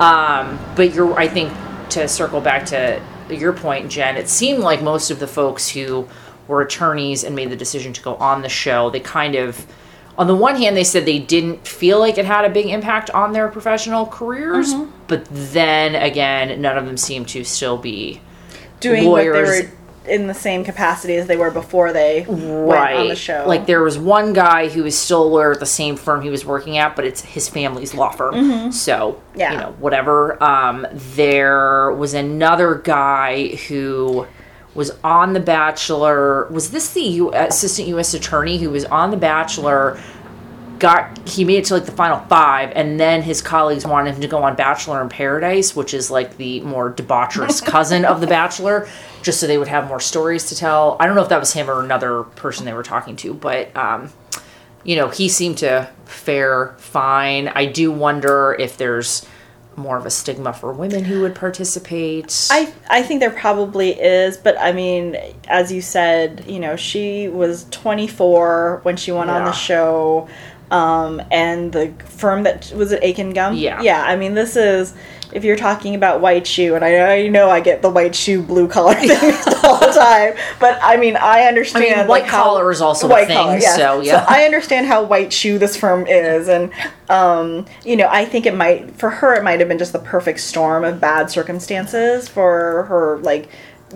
[0.00, 1.52] Um, but you're, I think,
[1.90, 3.00] to circle back to
[3.30, 6.08] your point, Jen, it seemed like most of the folks who
[6.46, 9.66] were attorneys and made the decision to go on the show, they kind of
[10.16, 13.08] on the one hand, they said they didn't feel like it had a big impact
[13.10, 14.90] on their professional careers, Mm-hmm.
[15.06, 18.20] but then again, none of them seem to still be
[18.80, 19.72] Doing what Lawyers- they were
[20.08, 23.44] in the same capacity as they were before they went on the show.
[23.46, 26.30] Like there was one guy who was still a lawyer at the same firm he
[26.30, 28.72] was working at, but it's his family's law firm.
[28.72, 29.38] So Mm-hmm.
[29.40, 29.52] Yeah.
[29.52, 30.42] you know, whatever.
[30.42, 34.26] Um, there was another guy who
[34.74, 36.46] was on The Bachelor.
[36.50, 38.14] Was this the U- assistant U.S.
[38.14, 39.98] attorney who was on The Bachelor?
[40.78, 44.20] Got he made it to like the final five and then his colleagues wanted him
[44.20, 48.26] to go on bachelor in paradise which is like the more debaucherous cousin of the
[48.26, 48.88] bachelor
[49.22, 50.96] just so they would have more stories to tell.
[51.00, 53.76] I don't know if that was him or another person they were talking to but
[53.76, 54.12] um
[54.84, 57.48] you know he seemed to fare fine.
[57.48, 59.26] I do wonder if there's
[59.78, 62.48] more of a stigma for women who would participate.
[62.50, 67.28] I I think there probably is, but I mean, as you said, you know, she
[67.28, 70.28] was 24 when she went on the show,
[70.70, 73.58] um, and the firm that was it Akin Gump.
[73.58, 73.80] Yeah.
[73.82, 74.02] yeah.
[74.02, 74.94] I mean, this is
[75.32, 78.42] if you're talking about white shoe, and I, I know I get the white shoe
[78.42, 82.80] blue collar thing all the time, but I mean, I understand white like, collar is
[82.80, 84.24] also a thing, so, yeah.
[84.28, 86.72] I understand how white shoe this firm is, and
[87.08, 89.98] um, you know, I think it might for her it might have been just the
[89.98, 93.48] perfect storm of bad circumstances for her, like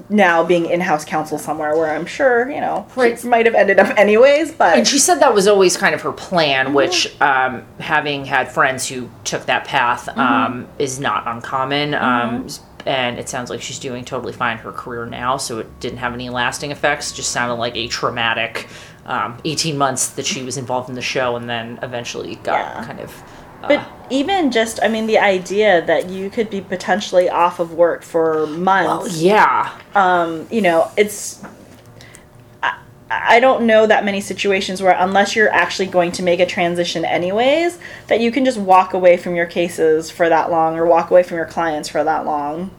[0.09, 3.19] now being in-house counsel somewhere where I'm sure you know Right.
[3.19, 6.01] she might have ended up anyways, but And she said that was always kind of
[6.03, 11.95] her plan, which, um, having had friends who took that path, um, is not uncommon.
[11.95, 12.47] Um,
[12.85, 16.15] and it sounds like she's doing totally fine her career now, so it didn't have
[16.15, 17.13] any lasting effects.
[17.13, 18.69] Just sounded like a traumatic
[19.07, 22.85] um, 18 months that she was involved in the show and then eventually got Yeah.
[22.85, 23.23] kind of.
[23.63, 27.73] Uh, But even just, I mean, the idea that you could be potentially off of
[27.73, 29.79] work for months, yeah.
[29.95, 31.43] um, you know, it's.
[32.63, 32.79] I,
[33.09, 37.05] I don't know that many situations where, unless you're actually going to make a transition
[37.05, 37.79] anyways,
[38.09, 41.23] that you can just walk away from your cases for that long or walk away
[41.23, 42.71] from your clients for that long.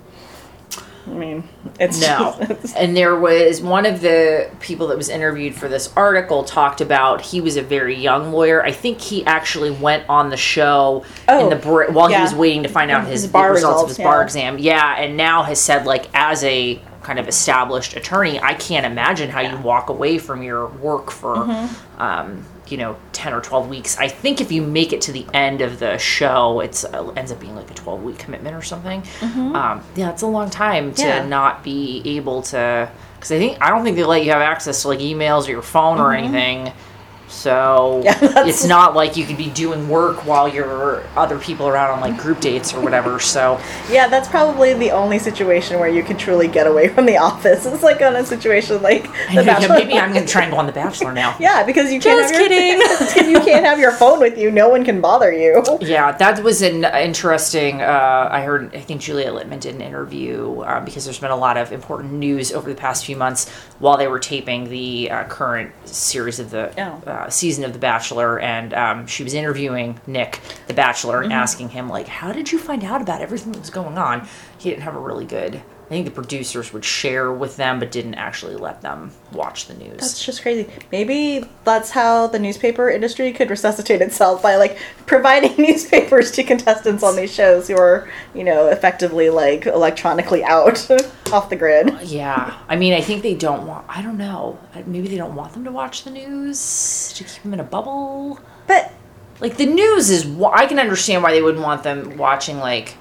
[1.06, 1.44] I mean,
[1.80, 2.36] it's No.
[2.48, 6.80] just- and there was one of the people that was interviewed for this article talked
[6.82, 8.64] about he was a very young lawyer.
[8.64, 12.34] I think he actually went on the show in Oh, the br- while he was
[12.34, 14.58] waiting to find out his, His bar results, of results, his bar exam.
[14.60, 19.30] Yeah, and now has said like as a kind of established attorney, I can't imagine
[19.30, 22.02] how you walk away from your work for Mm-hmm.
[22.02, 23.98] um, you know 10 or 12 weeks.
[23.98, 27.31] I think if you make it to the end of the show, it's uh, ends
[27.31, 29.03] up being like a 12 week commitment or something.
[29.22, 31.10] Um, yeah, it's a long time to Mm-hmm.
[31.10, 31.26] Yeah.
[31.27, 34.81] not be able to because I think I don't think they let you have access
[34.84, 36.72] to like emails or your phone or anything.
[37.34, 38.02] So.
[38.14, 41.90] Yeah, it's not like you could be doing work while your other people are out
[41.92, 43.20] on like group dates or whatever.
[43.34, 47.18] So yeah, that's probably the only situation where you can truly get away from the
[47.18, 47.66] office.
[47.74, 49.76] It's like on a situation like The yeah, Bachelor.
[49.80, 51.36] maybe I'm gonna try and go on The Bachelor now.
[51.40, 54.52] Yeah, because you can't Just have your, you can't have your phone with you.
[54.52, 55.64] No one can bother you.
[55.82, 57.82] Yeah, that was an interesting.
[57.82, 58.76] Uh, I heard.
[58.76, 62.14] I think Julia Litman did an interview um, because there's been a lot of important
[62.14, 63.50] news over the past few months
[63.80, 67.02] while they were taping the uh, current series of the Oh.
[67.10, 71.70] uh, season of The Bachelor, and um, she was interviewing Nick, The Bachelor, and asking
[71.70, 74.28] him like, "How did you find out about everything that was going on?"
[74.58, 75.62] He didn't have a really good
[75.94, 79.99] think the producers would share with them, but didn't actually let them watch the news.
[79.99, 80.70] That's just crazy.
[80.91, 87.03] Maybe that's how the newspaper industry could resuscitate itself by like providing newspapers to contestants
[87.03, 90.86] on these shows who are, you know, effectively like electronically out
[91.32, 91.90] off the grid.
[91.90, 93.86] Uh, yeah, I mean, I think they don't want.
[93.88, 94.60] I don't know.
[94.76, 97.64] Uh, maybe they don't want them to watch the news to keep them in a
[97.64, 98.40] bubble.
[98.68, 98.91] But
[99.40, 100.26] Like the news is.
[100.53, 102.95] I can understand why they wouldn't want them watching like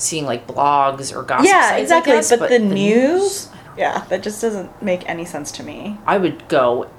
[0.00, 1.46] seeing like blogs or gossip.
[1.46, 2.12] yeah, sites, exactly.
[2.14, 5.98] guess, but, the, news, I don't yeah, that just doesn't make any sense to me.
[6.06, 6.90] I would go.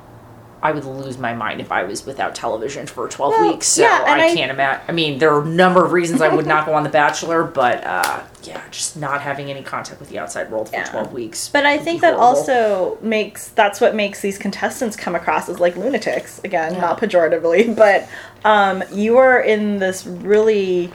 [0.64, 3.66] I would lose my mind if I was without television for 12 Well, weeks.
[3.66, 4.86] So yeah, I, I- can't imagine.
[4.88, 7.44] I mean, there are a number of reasons I would not go on The Bachelor,
[7.44, 10.84] but uh, yeah, just not having any contact with the outside world for Yeah.
[10.92, 11.50] 12 weeks.
[11.50, 15.76] But I think that also makes that's what makes these contestants come across as like
[15.78, 16.40] lunatics.
[16.44, 16.82] Again, Yeah.
[16.82, 18.08] not pejoratively, but
[18.46, 20.92] um, you are in this really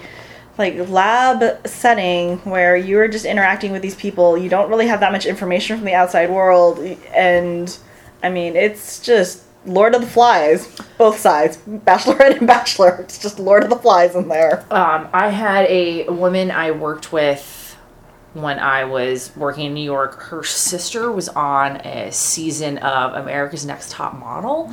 [0.58, 4.38] like lab setting where you are just interacting with these people.
[4.38, 6.78] You don't really have that much information from the outside world,
[7.14, 7.76] and
[8.22, 12.98] I mean, it's just Lord of the Flies, both sides, Bachelorette and Bachelor.
[13.06, 14.64] It's just Lord of the Flies in there.
[14.70, 17.76] Um, I had a woman I worked with
[18.32, 20.20] when I was working in New York.
[20.22, 24.70] Her sister was on a season of America's Next Top Model,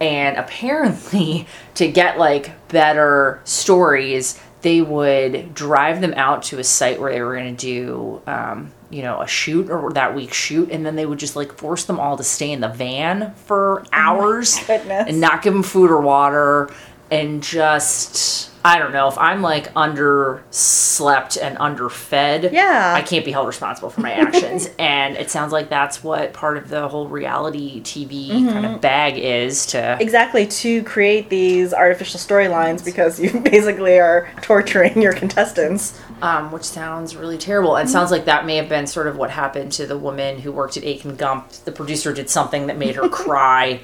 [0.00, 7.00] and apparently, to get like better stories, they would drive them out to a site
[7.00, 8.22] where they were going to do.
[8.26, 11.52] Um, you know, a shoot or that week's shoot, and then they would just like
[11.52, 15.04] force them all to stay in the van for hours goodness.
[15.08, 16.68] and not give them food or water
[17.10, 22.52] and just I don't know if I'm like underslept and underfed.
[22.52, 22.92] Yeah.
[22.94, 26.58] I can't be held responsible for my actions, and it sounds like that's what part
[26.58, 29.96] of the whole reality TV kind of bag is to.
[30.00, 35.98] Exactly, to create these artificial storylines because you basically are torturing your contestants.
[36.20, 37.76] um, which sounds really terrible.
[37.76, 40.52] And sounds like that may have been sort of what happened to the woman who
[40.52, 41.50] worked at Akin Gump.
[41.64, 43.80] The producer did something that made her cry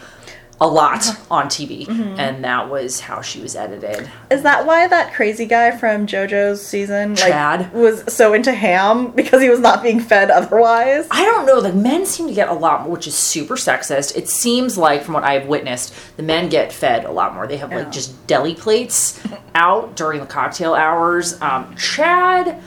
[0.59, 1.87] a lot on TV,
[2.19, 4.11] and that was how she was edited.
[4.31, 7.73] Is that why that crazy guy from JoJo's season like Chad?
[7.75, 11.09] was so into ham because he was not being fed otherwise?
[11.11, 11.61] I don't know.
[11.61, 14.17] The men seem to get a lot more, which is super sexist.
[14.17, 17.47] It seems like, from what I've witnessed, the men get fed a lot more.
[17.47, 19.23] They have like just deli plates
[19.55, 21.41] out during the cocktail hours.
[21.43, 22.63] Um, Chad,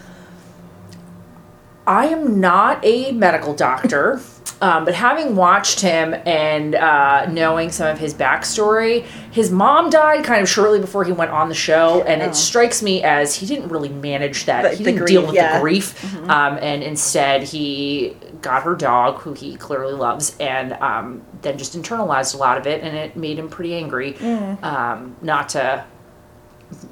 [1.89, 4.21] I am not a medical doctor,
[4.61, 9.01] um, but having watched him and uh, knowing some of his backstory,
[9.31, 12.25] his mom died kind of shortly before he went on the show, and Oh.
[12.25, 14.61] it strikes me as he didn't really manage that.
[14.63, 15.55] The- he didn't grief, deal with yeah.
[15.55, 21.23] the grief, um, and instead he got her dog, who he clearly loves, and um,
[21.41, 24.15] then just internalized a lot of it, and it made him pretty angry.
[24.61, 25.85] Um, not to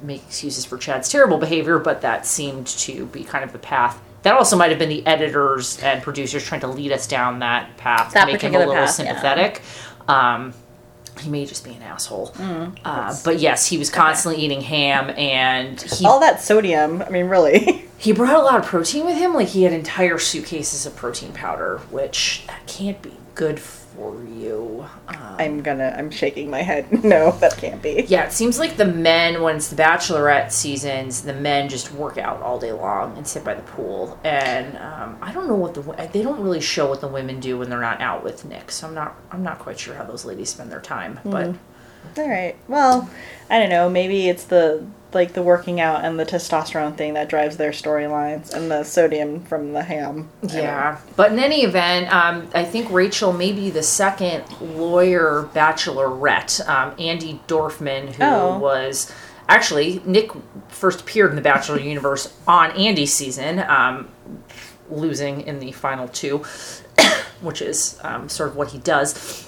[0.02, 4.00] make excuses for Chad's terrible behavior, but that seemed to be kind of the path.
[4.28, 7.78] That also might have been the editors and producers trying to lead us down that
[7.78, 9.06] path That to make him a little path, yeah.
[9.06, 9.62] sympathetic.
[10.06, 10.52] Um,
[11.18, 12.32] he may just be an asshole.
[12.36, 17.08] Mm, uh, but yes, he was constantly eating ham, and he All that sodium, I
[17.08, 17.86] mean, really.
[17.98, 19.32] he brought a lot of protein with him.
[19.32, 23.58] Like he had entire suitcases of protein powder, which that can't be good
[23.98, 24.86] for you.
[25.08, 26.86] Um, I'm gonna, I'm shaking my head.
[27.08, 28.04] No, that can't be.
[28.06, 32.18] Yeah, it seems like the men, when it's the Bachelorette seasons, the men just work
[32.18, 34.18] out all day long and sit by the pool.
[34.24, 35.80] And um, I don't know what the
[36.12, 38.70] they don't really show what the women do when they're not out with Nick.
[38.70, 41.18] So I'm not I'm not quite sure how those ladies spend their time.
[41.24, 41.54] But
[42.16, 42.56] All right.
[42.68, 43.08] Well,
[43.48, 43.88] I don't know.
[43.88, 48.52] Maybe it's the like the working out and the testosterone thing that drives their storylines,
[48.52, 50.28] and the sodium from the ham.
[50.42, 50.62] I don't know.
[50.62, 50.98] yeah.
[51.16, 56.66] But in any event, um, I think Rachel may be the second lawyer Bachelorette.
[56.68, 58.58] Um, Andi Dorfman, who Oh.
[58.58, 59.10] was
[59.48, 60.30] actually Nick
[60.68, 63.60] first appeared in the Bachelor universe on Andi's season.
[63.60, 64.08] Um,
[64.90, 66.38] losing in the final two,
[67.40, 69.46] which is um, sort of what he does.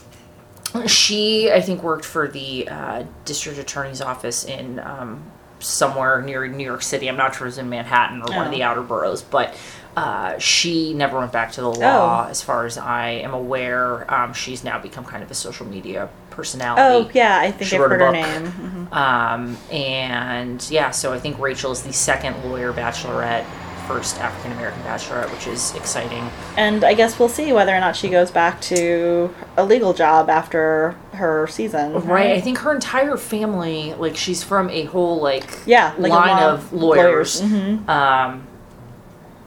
[0.86, 5.22] She, I think, worked for the uh, district attorney's office in um,
[5.60, 7.08] somewhere near New York City.
[7.08, 8.56] I'm not sure it was in Manhattan or one of Oh.
[8.56, 9.54] the outer boroughs, but
[9.96, 12.30] uh, she never went back to the law, Oh.
[12.30, 14.12] as far as I am aware.
[14.12, 16.82] Um, she's now become kind of a social media personality.
[16.82, 18.54] Oh yeah, I think She I've wrote a heard her book.
[18.54, 18.88] name.
[18.92, 18.96] Mhm.
[18.96, 23.44] Um, and yeah, so I think Rachel is the second lawyer bachelorette,
[23.90, 26.30] first African American bachelorette, which is exciting.
[26.56, 30.30] And I guess we'll see whether or not she goes back to a legal job
[30.30, 31.94] after her season.
[32.06, 32.32] Right.
[32.32, 36.72] I think her entire family, like she's from a whole like Yeah, like line of
[36.72, 37.42] lawyers.
[37.42, 37.88] lawyers, mhm.
[37.88, 38.46] Um,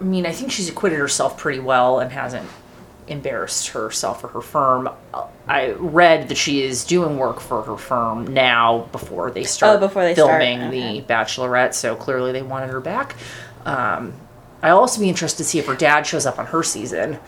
[0.02, 2.50] I mean, I think she's acquitted herself pretty well and hasn't
[3.08, 4.90] embarrassed herself or her firm.
[5.48, 9.80] I read that she is doing work for her firm now before they start Oh,
[9.80, 11.00] before they start, filming okay.
[11.00, 11.74] the Bachelorette.
[11.74, 13.16] So clearly they wanted her back.
[13.66, 14.14] Um,
[14.64, 17.20] I'll also be interested to see if her dad shows up on her season.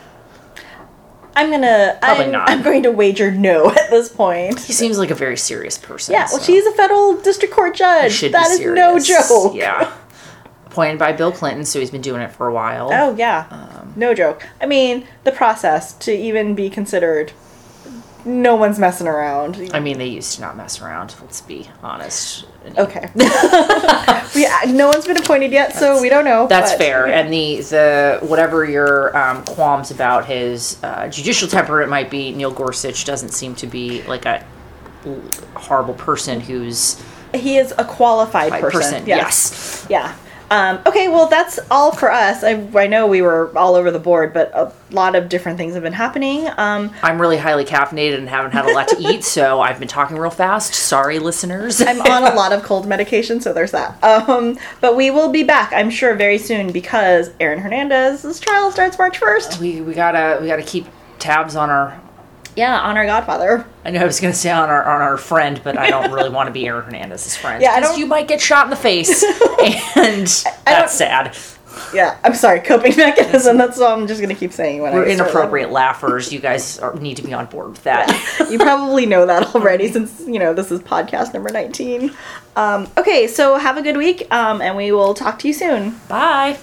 [1.35, 1.97] I'm gonna.
[2.01, 2.49] Probably I'm, not.
[2.49, 4.61] I'm going to wager no at this point.
[4.61, 6.13] He seems like a very serious person.
[6.13, 8.21] Yeah, well, so she's a federal district court judge.
[8.21, 9.53] That is no joke.
[9.53, 9.93] Yeah.
[10.65, 12.89] Appointed by Bill Clinton, so he's been doing it for a while.
[12.91, 14.45] Oh yeah, Um, no joke.
[14.59, 17.31] I mean, the process to even be considered,
[18.25, 19.69] no one's messing around.
[19.73, 21.15] I mean, they used to not mess around.
[21.21, 22.45] Let's be honest.
[22.77, 23.09] Okay.
[24.35, 26.47] we, no one's been appointed yet, so we don't know.
[26.47, 27.07] That's but- fair.
[27.07, 31.47] And the the whatever your um, qualms about his uh, judicial
[31.81, 34.45] it might be, Neil Gorsuch doesn't seem to be like a
[35.55, 37.01] horrible person who's
[37.33, 38.71] he is a qualified person.
[38.71, 39.07] person.
[39.07, 39.87] Yes.
[39.87, 39.87] Yes.
[39.89, 40.15] Yeah.
[40.51, 42.43] Um, okay, well, that's all for us.
[42.43, 45.73] I, I know we were all over the board, but a lot of different things
[45.73, 46.47] have been happening.
[46.57, 49.87] Um, I'm really highly caffeinated and haven't had a lot to eat, so I've been
[49.87, 50.73] talking real fast.
[50.73, 51.81] Sorry, listeners.
[51.81, 54.01] I'm on a lot of cold medication, so there's that.
[54.03, 58.97] Um, but we will be back, I'm sure, very soon because Aaron Hernandez's trial starts
[58.97, 59.59] March 1st.
[59.59, 60.85] we we gotta we gotta keep
[61.19, 61.99] tabs on our.
[62.55, 63.65] Yeah, on our Godfather.
[63.83, 66.29] I know I was gonna say on our on our friend, but I don't really
[66.29, 67.61] want to be Aaron Hernandez's friend.
[67.61, 69.23] Yeah, I don't- You might get shot in the face,
[69.95, 70.27] and
[70.65, 71.35] that's sad.
[71.93, 73.57] Yeah, I'm sorry, coping mechanism.
[73.57, 76.31] That's all I'm just going to keep saying when We're inappropriate laughers.
[76.31, 78.07] You guys are, need to be on board with that.
[78.07, 78.49] that.
[78.49, 82.11] You probably know that already since, you know, this is podcast number 19.
[82.55, 85.99] Um, okay, so have a good week, um, and we will talk to you soon.
[86.07, 86.57] Bye.